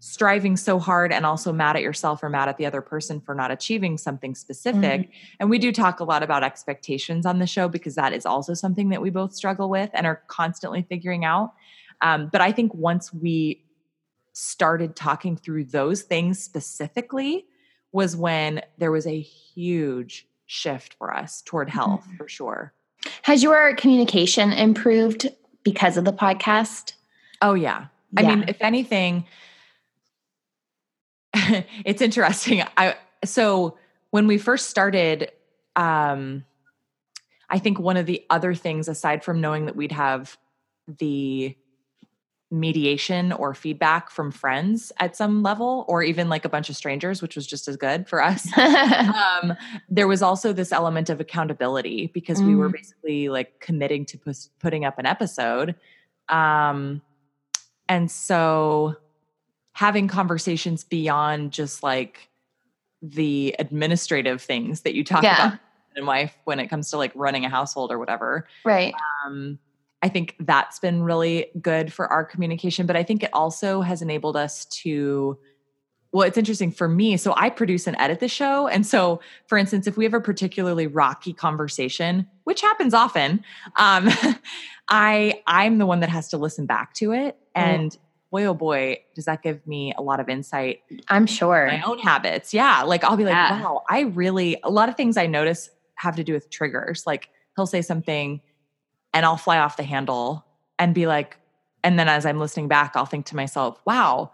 [0.00, 3.34] striving so hard and also mad at yourself or mad at the other person for
[3.34, 5.08] not achieving something specific.
[5.40, 8.52] And we do talk a lot about expectations on the show because that is also
[8.52, 11.54] something that we both struggle with and are constantly figuring out.
[12.02, 13.64] Um, but I think once we
[14.34, 17.46] started talking through those things specifically
[17.94, 22.74] was when there was a huge shift for us toward health for sure.
[23.22, 25.28] Has your communication improved
[25.62, 26.94] because of the podcast?
[27.40, 27.86] Oh yeah.
[28.16, 29.26] I mean, if anything,
[31.34, 32.64] it's interesting.
[32.76, 33.78] I so
[34.10, 35.30] when we first started,
[35.76, 36.44] um,
[37.48, 40.36] I think one of the other things, aside from knowing that we'd have
[40.98, 41.56] the
[42.50, 47.20] mediation or feedback from friends at some level, or even like a bunch of strangers,
[47.20, 48.46] which was just as good for us.
[48.58, 49.54] um,
[49.88, 52.72] there was also this element of accountability because we were Mm.
[52.74, 55.74] basically like committing to pus- putting up an episode.
[56.28, 57.02] Um,
[57.88, 58.96] and so
[59.72, 62.28] having conversations beyond just like
[63.02, 65.48] the administrative things that you talk Yeah.
[65.48, 65.58] about
[65.96, 68.46] and wife when it comes to like running a household or whatever.
[68.64, 68.94] right.
[69.26, 69.58] Um,
[70.04, 74.02] I think that's been really good for our communication, but I think it also has
[74.02, 75.38] enabled us to.
[76.12, 77.16] Well, it's interesting for me.
[77.16, 78.68] So I produce and edit the show.
[78.68, 83.42] And so, for instance, if we have a particularly rocky conversation, which happens often,
[83.76, 84.10] um,
[84.90, 87.38] I I'm the one that has to listen back to it.
[87.54, 87.96] And
[88.30, 91.66] boy, oh boy, does that give me a lot of insight I'm sure.
[91.66, 92.52] my own habits.
[92.52, 92.82] Yeah.
[92.82, 93.62] Like I'll be like, Yeah.
[93.62, 97.04] wow, I really, a lot of things I notice have to do with triggers.
[97.06, 98.42] Like he'll say something
[99.14, 100.44] and I'll fly off the handle
[100.78, 101.38] and be like,
[101.84, 104.32] and then as I'm listening back, I'll think to myself, wow,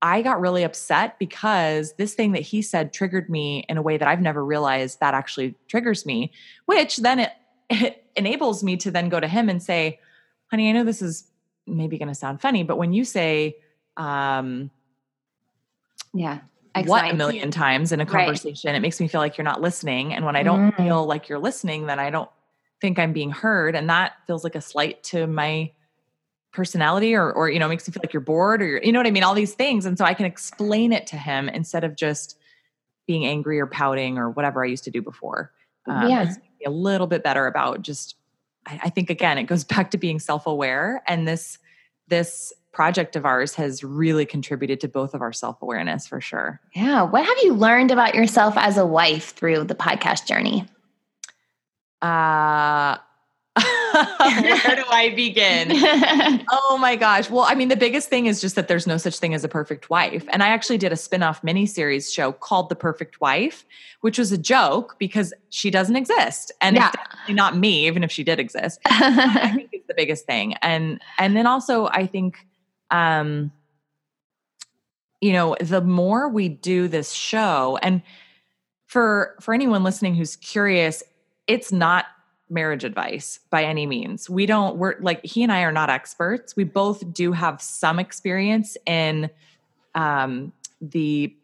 [0.00, 3.96] I got really upset because this thing that he said triggered me in a way
[3.96, 6.30] that I've never realized that actually triggers me,
[6.66, 7.32] which then it,
[7.68, 9.98] it enables me to then go to him and say,
[10.46, 11.24] honey, I know this is
[11.66, 13.56] maybe going to sound funny, but when you say,
[13.96, 14.70] um,
[16.14, 16.38] yeah,
[16.74, 18.76] X, what a million times in a conversation, right.
[18.76, 20.14] it makes me feel like you're not listening.
[20.14, 20.76] And when I don't mm.
[20.76, 22.30] feel like you're listening, then I don't
[22.80, 23.74] think I'm being heard.
[23.74, 25.72] And that feels like a slight to my
[26.52, 28.98] personality or or you know makes me feel like you're bored or you're, you know
[28.98, 29.22] what I mean?
[29.22, 32.38] All these things and so I can explain it to him instead of just
[33.06, 35.52] being angry or pouting or whatever I used to do before.
[35.86, 36.34] Um, yeah.
[36.66, 38.16] a little bit better about just
[38.66, 41.58] I, I think again it goes back to being self-aware and this
[42.08, 46.60] this project of ours has really contributed to both of our self-awareness for sure.
[46.74, 47.02] Yeah.
[47.02, 50.64] What have you learned about yourself as a wife through the podcast journey
[52.02, 52.98] uh
[54.20, 55.72] Where do I begin?
[56.50, 57.30] oh my gosh.
[57.30, 59.48] Well, I mean, the biggest thing is just that there's no such thing as a
[59.48, 60.24] perfect wife.
[60.28, 63.64] And I actually did a spin-off miniseries show called The Perfect Wife,
[64.00, 66.52] which was a joke because she doesn't exist.
[66.60, 66.88] And yeah.
[66.88, 68.80] it's definitely not me, even if she did exist.
[68.86, 70.54] I think it's the biggest thing.
[70.62, 72.46] And and then also I think
[72.90, 73.52] um
[75.20, 78.02] you know, the more we do this show and
[78.86, 81.02] for for anyone listening who's curious,
[81.48, 82.04] it's not
[82.50, 84.30] marriage advice by any means.
[84.30, 86.54] We don't, we're like, he and I are not experts.
[86.54, 89.28] We both do have some experience in
[89.94, 91.34] um, the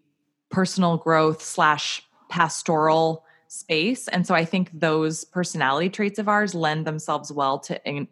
[0.51, 4.09] personal growth slash pastoral space.
[4.09, 8.07] And so I think those personality traits of ours lend themselves well to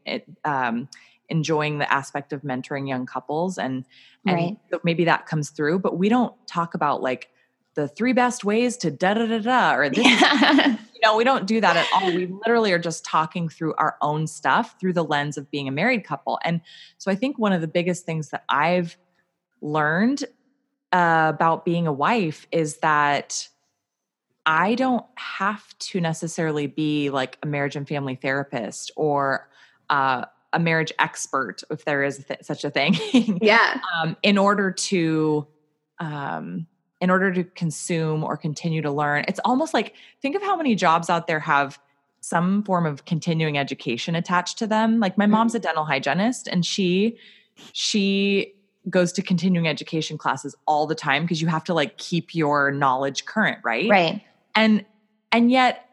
[0.44, 0.88] um,
[1.28, 3.58] enjoying the aspect of mentoring young couples.
[3.58, 3.84] And,
[4.26, 4.84] and right.
[4.84, 7.30] maybe that comes through, but we don't talk about like,
[7.74, 10.76] the three best ways to da da da da or this yeah.
[10.94, 12.14] you know we don't do that at all.
[12.14, 15.72] We literally are just talking through our own stuff through the lens of being a
[15.72, 16.38] married couple.
[16.44, 16.60] And
[16.98, 18.96] so i think one of the biggest things that i've
[19.60, 20.24] learned
[20.92, 23.48] uh, about being a wife is that
[24.44, 29.48] i don't have to necessarily be like a marriage and family therapist or
[29.90, 32.94] uh, a marriage expert if there is th- such a thing.
[33.40, 33.80] Yeah.
[33.94, 35.46] Um, in order to
[35.98, 36.66] um,
[37.02, 39.24] in order to consume or continue to learn.
[39.26, 41.80] It's almost like think of how many jobs out there have
[42.20, 45.00] some form of continuing education attached to them.
[45.00, 45.64] Like my mom's a mm-hmm.
[45.64, 47.18] dental hygienist and she
[47.72, 48.54] she
[48.88, 52.70] goes to continuing education classes all the time because you have to like keep your
[52.70, 53.90] knowledge current, right?
[53.90, 54.22] Right.
[54.54, 54.84] And
[55.32, 55.88] and yet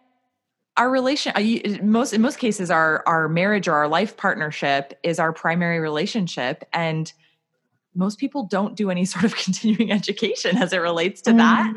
[0.78, 1.34] our relation
[1.82, 6.66] most in most cases our our marriage or our life partnership is our primary relationship
[6.72, 7.12] and
[8.00, 11.38] most people don't do any sort of continuing education as it relates to mm.
[11.38, 11.74] that.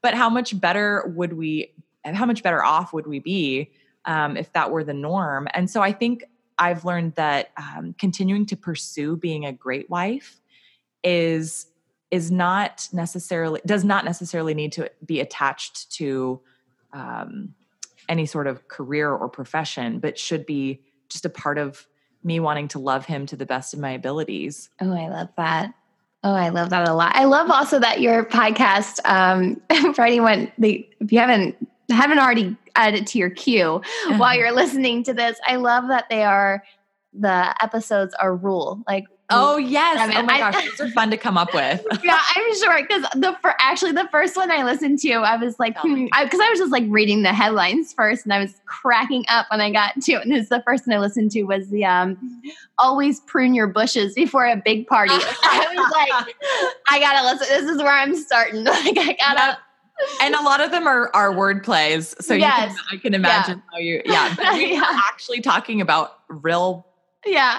[0.00, 1.72] But how much better would we,
[2.04, 3.72] how much better off would we be
[4.04, 5.48] um, if that were the norm?
[5.54, 6.24] And so I think
[6.58, 10.40] I've learned that um, continuing to pursue being a great wife
[11.02, 11.66] is
[12.10, 16.40] is not necessarily does not necessarily need to be attached to
[16.92, 17.54] um,
[18.08, 21.86] any sort of career or profession, but should be just a part of
[22.24, 24.70] me wanting to love him to the best of my abilities.
[24.80, 25.74] Oh, I love that.
[26.22, 27.14] Oh, I love that a lot.
[27.14, 29.60] I love also that your podcast, um,
[29.94, 31.56] for anyone, they, if you haven't
[31.90, 33.82] haven't already added to your queue
[34.16, 36.64] while you're listening to this, I love that they are
[37.12, 38.82] the episodes are rule.
[38.88, 39.98] Like Oh yes!
[39.98, 41.84] I mean, oh my I, gosh, those are fun to come up with.
[42.04, 45.58] yeah, I'm sure because the for actually the first one I listened to, I was
[45.58, 48.60] like, because hmm, I, I, was just like reading the headlines first, and I was
[48.66, 50.24] cracking up when I got to it.
[50.26, 52.42] And this the first one I listened to was the um,
[52.76, 55.14] always prune your bushes before a big party.
[55.16, 56.36] I was like,
[56.88, 57.46] I gotta listen.
[57.48, 58.64] This is where I'm starting.
[58.64, 59.48] like I gotta.
[59.48, 59.58] Yep
[60.20, 62.74] and a lot of them are are word plays so yes.
[62.74, 63.70] can, i can imagine yeah.
[63.70, 64.80] how you yeah we yeah.
[64.80, 66.84] are actually talking about real
[67.26, 67.58] yeah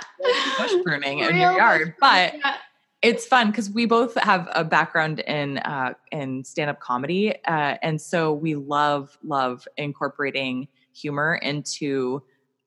[0.58, 2.58] bush pruning in your yard but yeah.
[3.01, 8.01] it's fun because we both have a background in uh, in stand-up comedy uh, and
[8.01, 12.21] so we love love incorporating humor into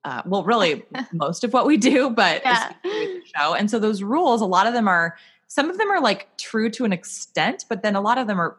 [0.05, 2.73] uh, well really most of what we do but yeah.
[2.83, 6.01] the show and so those rules a lot of them are some of them are
[6.01, 8.57] like true to an extent but then a lot of them are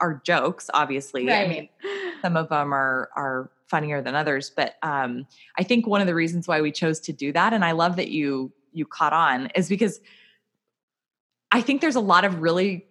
[0.00, 1.46] are jokes obviously right.
[1.46, 1.68] i mean
[2.22, 4.50] some of them are are funnier than others.
[4.54, 5.26] But um,
[5.58, 7.96] I think one of the reasons why we chose to do that, and I love
[7.96, 10.00] that you you caught on, is because
[11.50, 12.88] I think there's a lot of really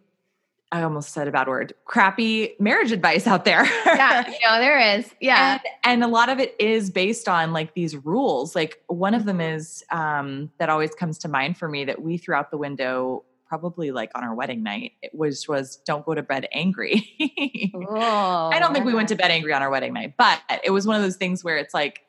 [0.71, 3.63] I almost said a bad word, crappy marriage advice out there.
[3.86, 5.13] yeah, no, there is.
[5.21, 5.53] Yeah.
[5.53, 8.53] And, and, a lot of it is based on like these rules.
[8.53, 12.17] Like one of them is um, that always comes to mind for me that we
[12.17, 16.13] threw out the window probably like on our wedding night, it was was don't go
[16.13, 17.13] to bed angry.
[17.89, 20.71] Oh, I don't think we went to bed angry on our wedding night, but it
[20.71, 22.01] was one of those things where it's like,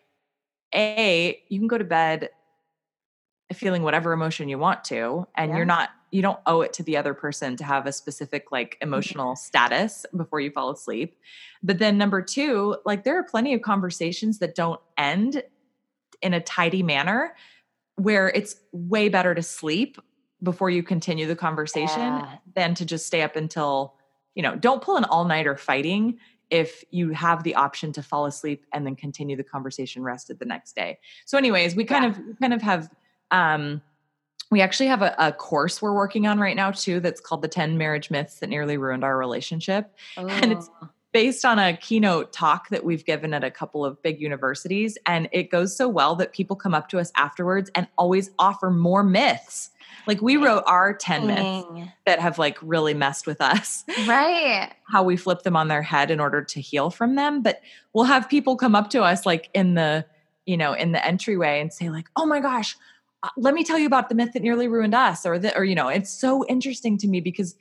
[0.74, 2.30] a you can go to bed
[3.53, 5.57] feeling whatever emotion you want to, and Yeah.
[5.57, 8.78] you're not you don't owe it to the other person to have a specific like
[8.80, 11.16] emotional status before you fall asleep.
[11.62, 15.43] But then number two, like there are plenty of conversations that don't end
[16.22, 17.34] in a tidy manner
[17.97, 19.99] where it's way better to sleep
[20.43, 22.36] before you continue the conversation Yeah.
[22.55, 23.95] than to just stay up until,
[24.34, 26.18] you know, don't pull an all nighter fighting
[26.51, 30.45] if you have the option to fall asleep and then continue the conversation rested the
[30.47, 30.99] next day.
[31.26, 32.11] So anyways, we kind Yeah.
[32.11, 32.89] of we kind of have
[33.30, 33.82] um
[34.51, 37.49] we actually have a, a course we're working on right now too that's called the
[37.49, 40.89] 10 marriage myths that nearly ruined our relationship and it's- Oh.
[41.13, 44.99] Based on a keynote talk that we've given at a couple of big universities.
[45.07, 48.71] And it goes so well that people come up to us afterwards and always offer
[48.71, 49.71] more myths.
[50.07, 54.71] Like we wrote our 10 myths that have like really messed with us, Right.
[54.85, 57.43] how we flip them on their head in order to heal from them.
[57.43, 57.61] But
[57.93, 60.07] we'll have people come up to us like in the,
[60.47, 62.77] you know, in the entryway and say, like, oh my gosh,
[63.23, 65.27] uh, let me tell you about the myth that nearly ruined us.
[65.27, 67.57] Or the, or, you know, it's so interesting to me because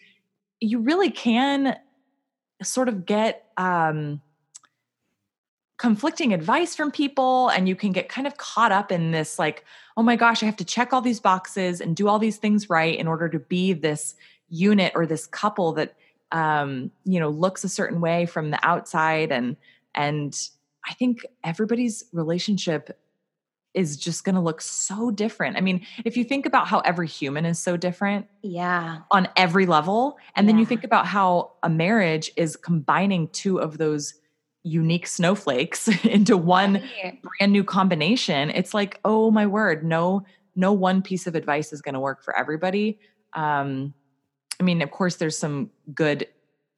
[0.59, 1.77] you really can
[2.63, 4.21] sort of get um
[5.77, 9.63] conflicting advice from people and you can get kind of caught up in this like
[9.95, 12.69] oh my gosh i have to check all these boxes and do all these things
[12.69, 14.15] right in order to be this
[14.49, 15.95] unit or this couple that
[16.31, 19.31] um you know looks a certain way from the outside.
[19.31, 19.55] And
[19.95, 20.37] and
[20.87, 22.97] i think everybody's relationship
[23.77, 27.07] is just going to look so different i mean if you think about how every
[27.07, 28.99] human is so different Yeah.
[29.11, 30.17] on every level.
[30.35, 34.13] And then you think about how a marriage is combining two of those
[34.63, 36.73] unique snowflakes into one
[37.03, 37.21] Right.
[37.21, 38.49] brand new combination.
[38.49, 40.23] It's like, oh my word, no,
[40.55, 42.99] no one piece of advice is going to work for everybody.
[43.33, 43.93] Um,
[44.59, 46.27] I mean, of course, there's some good,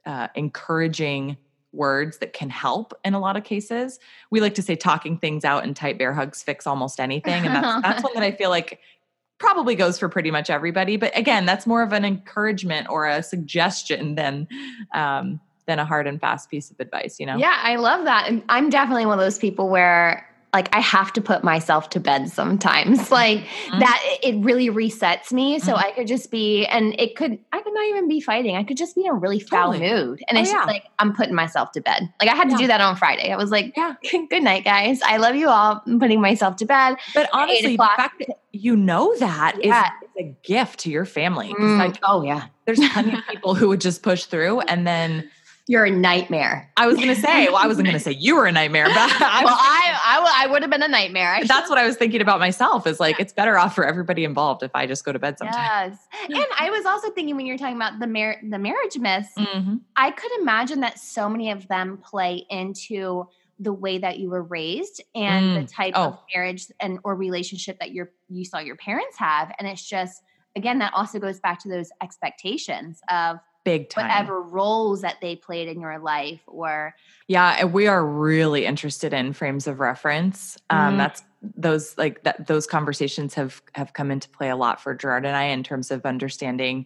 [0.06, 1.38] uh, encouraging
[1.72, 4.00] words that can help in a lot of cases.
[4.32, 7.46] We like to say talking things out and tight bear hugs fix almost anything.
[7.46, 8.80] And that's, that's one that I feel like
[9.38, 10.98] probably goes for pretty much everybody.
[10.98, 14.48] But again, that's more of an encouragement or a suggestion than,
[14.94, 17.38] um, than a hard and fast piece of advice, you know?
[17.38, 18.28] Yeah, I love that.
[18.28, 22.00] And I'm definitely one of those people where like I have to put myself to
[22.00, 23.12] bed sometimes.
[23.20, 23.80] Like Mhm.
[23.82, 25.60] that it really resets me.
[25.60, 25.84] So Mhm.
[25.84, 28.56] I could just be and it could I could not even be fighting.
[28.56, 29.90] I could just be in a really foul Totally.
[29.92, 30.24] mood.
[30.28, 30.58] And Oh, it's yeah.
[30.58, 32.12] just like I'm putting myself to bed.
[32.20, 33.32] Like I had to do that on Friday.
[33.32, 33.94] I was like, Yeah.
[34.30, 35.02] good night, guys.
[35.04, 35.82] I love you all.
[35.86, 36.96] I'm putting myself to bed.
[37.14, 39.90] But honestly, the fact that you know that is Yeah.
[40.18, 41.54] is a gift to your family.
[41.54, 42.46] Mm, Like, oh yeah.
[42.66, 44.62] there's plenty of people who would just push through.
[44.62, 45.30] And then
[45.70, 46.72] You're a nightmare.
[46.78, 48.86] I was going to say, well, I wasn't going to say you were a nightmare,
[48.88, 51.32] but I well, I I, would have been a nightmare.
[51.36, 54.24] I that's what I was thinking about myself is like, it's better off for everybody
[54.24, 56.00] involved if I just go to bed sometimes.
[56.12, 56.28] Yes.
[56.42, 59.82] And I was also thinking when you're talking about the mar- the marriage myths, Mhm.
[59.96, 63.28] I could imagine that so many of them play into
[63.60, 65.72] the way that you were raised and the Mm.
[65.72, 66.20] type of Oh.
[66.34, 70.24] marriage and or relationship that your you saw your parents have and it's just
[70.56, 73.38] again that also goes back to those expectations of
[73.70, 74.06] Big time.
[74.06, 76.96] whatever roles that they played in your life or
[77.28, 80.58] Yeah, we are really interested in frames of reference.
[80.70, 80.98] Um, Mhm.
[80.98, 81.24] That's
[81.56, 82.48] those like that.
[82.48, 85.92] Those conversations have have come into play a lot for Gerard and I in terms
[85.92, 86.86] of understanding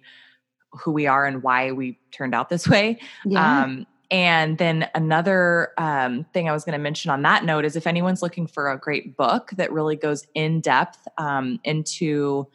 [0.72, 3.00] who we are and why we turned out this way.
[3.36, 7.76] Um, and then another um, thing I was going to mention on that note is
[7.76, 12.48] if anyone's looking for a great book that really goes in depth um, into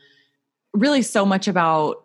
[0.72, 2.04] really so much about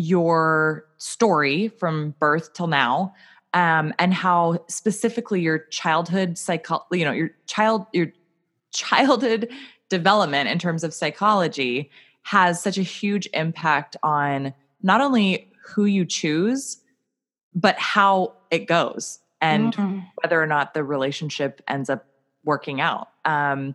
[0.00, 3.12] your story from birth till now
[3.52, 8.08] um, and how specifically your childhood psycho you know your child your
[8.72, 9.48] childhood
[9.88, 11.90] development in terms of psychology
[12.22, 16.78] has such a huge impact on not only who you choose
[17.54, 20.06] but how it goes and Mhm.
[20.22, 22.06] whether or not the relationship ends up
[22.44, 23.74] working out um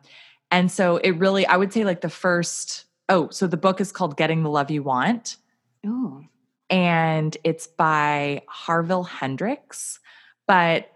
[0.51, 3.91] and so it really i would say like the first oh so the book is
[3.91, 5.37] called getting the love you want
[5.85, 6.25] Ooh.
[6.69, 9.99] and it's by Harville Hendrix.
[10.47, 10.91] But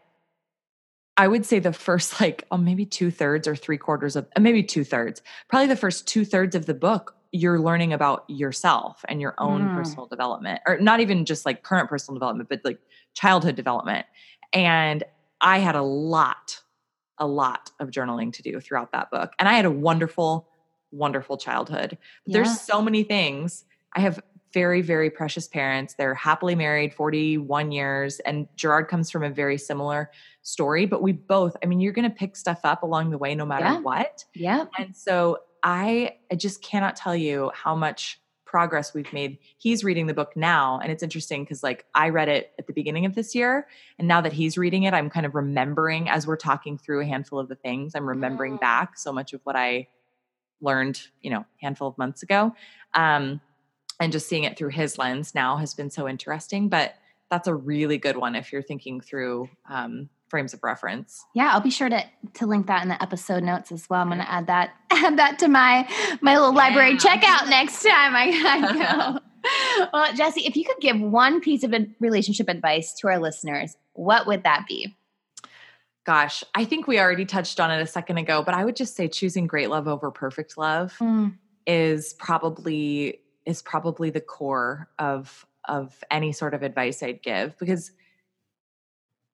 [1.18, 4.40] I would say the first, like, oh, maybe two thirds or three quarters of, uh,
[4.40, 9.04] maybe two thirds, probably the first two thirds of the book, you're learning about yourself
[9.08, 9.74] and your own Mm.
[9.76, 12.80] personal development, or not even just like current personal development, but like
[13.14, 14.06] childhood development.
[14.54, 15.04] And
[15.42, 16.60] I had a lot,
[17.20, 19.34] a lot of journaling to do throughout that book.
[19.38, 20.48] And I had a wonderful,
[20.92, 21.92] wonderful childhood.
[21.92, 22.34] But Yeah.
[22.34, 23.66] There's so many things.
[23.96, 24.20] I have
[24.54, 25.94] very, very precious parents.
[25.94, 28.20] They're happily married 41 years.
[28.22, 30.10] And Gerard comes from a very similar
[30.42, 33.36] story, but we both, I mean, you're going to pick stuff up along the way
[33.36, 33.80] no matter Yeah.
[33.80, 34.26] what.
[34.34, 34.66] Yeah.
[34.78, 39.38] And so I, I just cannot tell you how much progress we've made.
[39.60, 42.74] He's reading the book now, and it's interesting because like I read it at the
[42.74, 43.68] beginning of this year,
[44.00, 47.06] and now that he's reading it, I'm kind of remembering as we're talking through a
[47.06, 47.94] handful of the things.
[47.94, 48.62] I'm remembering Mm.
[48.62, 49.88] back so much of what I
[50.62, 52.56] learned, you know, a handful of months ago,
[52.96, 53.40] um,
[54.00, 56.70] and just seeing it through his lens now has been so interesting.
[56.70, 56.96] But
[57.30, 61.26] that's a really good one if you're thinking through um, frames of reference.
[61.36, 62.04] Yeah, I'll be sure to
[62.36, 64.02] to link that in the episode notes as well.
[64.02, 65.90] I'm going to add that add that to my
[66.22, 69.20] my little library checkout next time I, I
[69.84, 69.88] go.
[69.94, 74.28] well, Jessie, if you could give one piece of relationship advice to our listeners, what
[74.28, 74.96] would that be?
[76.06, 78.96] Gosh, I think we already touched on it a second ago, but I would just
[78.96, 81.36] say choosing great love over perfect love Mm,
[81.68, 83.20] is probably
[83.50, 87.92] is probably the core of of any sort of advice I'd give because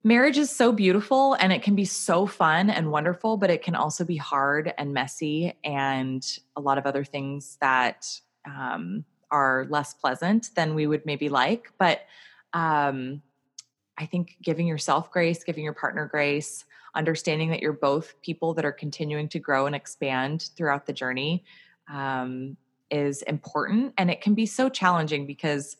[0.03, 3.76] marriage is so beautiful and it can be so fun and wonderful, but it can
[3.76, 8.07] also be hard and messy and a lot of other things that
[8.45, 11.72] um, are less pleasant than we would maybe like.
[11.78, 12.01] But
[12.53, 13.22] um,
[13.97, 18.66] I think giving yourself grace, giving your partner grace, understanding that you're both people that
[18.66, 21.43] are continuing to grow and expand throughout the journey
[21.91, 22.57] um,
[22.91, 23.93] is important.
[23.97, 25.77] And it can be so challenging because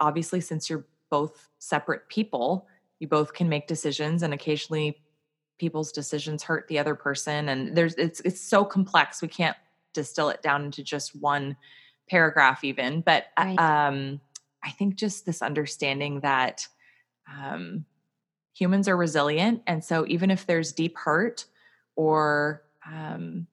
[0.00, 2.66] obviously, since you're both separate people,
[2.98, 5.00] you both can make decisions, and occasionally
[5.58, 7.48] people's decisions hurt the other person.
[7.48, 9.22] And there's it's it's so complex.
[9.22, 9.56] We can't
[9.92, 11.56] distill it down into just one
[12.08, 13.00] paragraph, even.
[13.00, 13.58] But Right.
[13.58, 14.20] um,
[14.64, 16.66] I think just this understanding that
[17.32, 17.84] um,
[18.54, 21.46] humans are resilient, and so even if there's deep hurt
[21.96, 23.46] or um,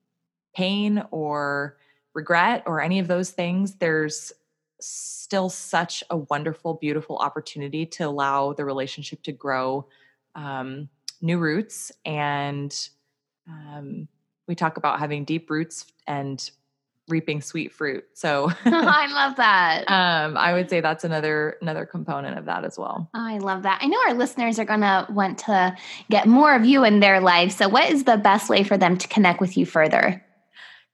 [0.55, 1.77] pain or
[2.15, 4.33] regret or any of those things, there's
[4.79, 9.85] still such a wonderful, beautiful opportunity to allow the relationship to grow
[10.33, 10.89] um,
[11.21, 11.91] new roots.
[12.05, 12.75] And
[13.47, 14.07] um,
[14.47, 16.49] we talk about having deep roots and
[17.07, 18.03] reaping sweet fruit.
[18.13, 19.83] So I love that.
[19.87, 23.09] um, I would say that's another another component of that as well.
[23.13, 23.79] I love that.
[23.81, 25.75] I know our listeners are going to want to
[26.09, 27.51] get more of you in their life.
[27.51, 30.23] So, what is the best way for them to connect with you further?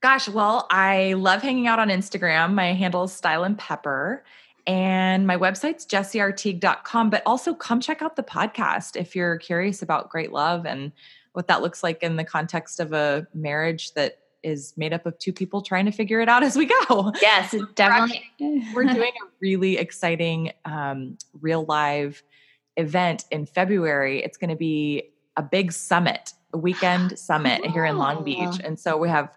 [0.02, 2.54] Gosh, well, I love hanging out on Instagram.
[2.54, 4.24] My handle is Style and Pepper.
[4.66, 7.12] And my website's jessieartigue.com.
[7.12, 10.92] But also come check out the podcast if you're curious about great love and
[11.34, 15.18] what that looks like in the context of a marriage that is made up of
[15.20, 17.14] two people trying to figure it out as we go.
[17.22, 18.24] Yes, definitely.
[18.74, 22.24] We're doing a really exciting um, real live
[22.76, 24.24] event in February.
[24.24, 28.60] It's going to be a big summit, a weekend summit here in Long Beach.
[28.64, 29.30] And so we have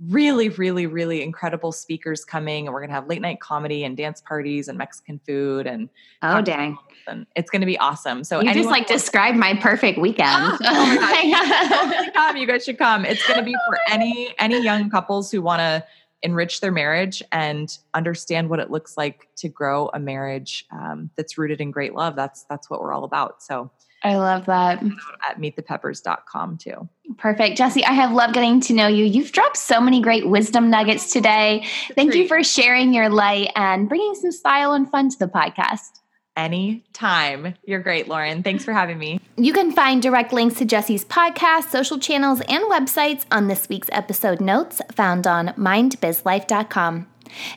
[0.00, 3.96] really, really, really incredible speakers coming, and we're going to have late night comedy and
[3.96, 5.88] dance parties and Mexican food, and
[6.22, 6.76] Oh, dang.
[7.06, 8.22] and it's going to be awesome.
[8.24, 10.28] So You just like described my perfect weekend.
[10.28, 12.36] Oh my totally come.
[12.36, 13.04] You guys should come.
[13.04, 15.84] It's going to be for any any young couples who want to
[16.22, 21.38] enrich their marriage and understand what it looks like to grow a marriage um, that's
[21.38, 22.16] rooted in great love.
[22.16, 23.42] That's that's what we're all about.
[23.42, 23.70] So
[24.06, 24.82] I love that.
[25.28, 26.88] at meetthepeppers.com too.
[27.18, 27.56] Perfect.
[27.56, 29.04] Jessie, I have loved getting to know you.
[29.04, 31.66] You've dropped so many great wisdom nuggets today.
[31.94, 36.00] Thank you for sharing your light and bringing some style and fun to the podcast.
[36.36, 37.54] Anytime.
[37.64, 38.42] You're great, Lauren.
[38.42, 39.20] Thanks for having me.
[39.36, 43.88] You can find direct links to Jessie's podcast, social channels, and websites on this week's
[43.90, 47.06] episode notes found on mindbizlife.com.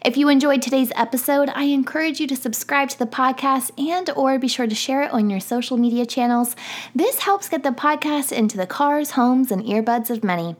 [0.04, 4.40] If you enjoyed today's episode, I encourage you to subscribe to the podcast and or
[4.40, 6.56] be sure to share it on your social media channels.
[6.94, 10.56] This helps get the podcast into the cars, homes, and earbuds of many.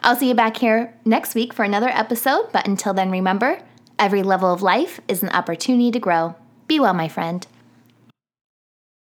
[0.00, 3.60] I'll see you back here next week for another episode, but until then remember,
[3.98, 6.34] every level of life is an opportunity to grow.
[6.66, 7.46] Be well, my friend.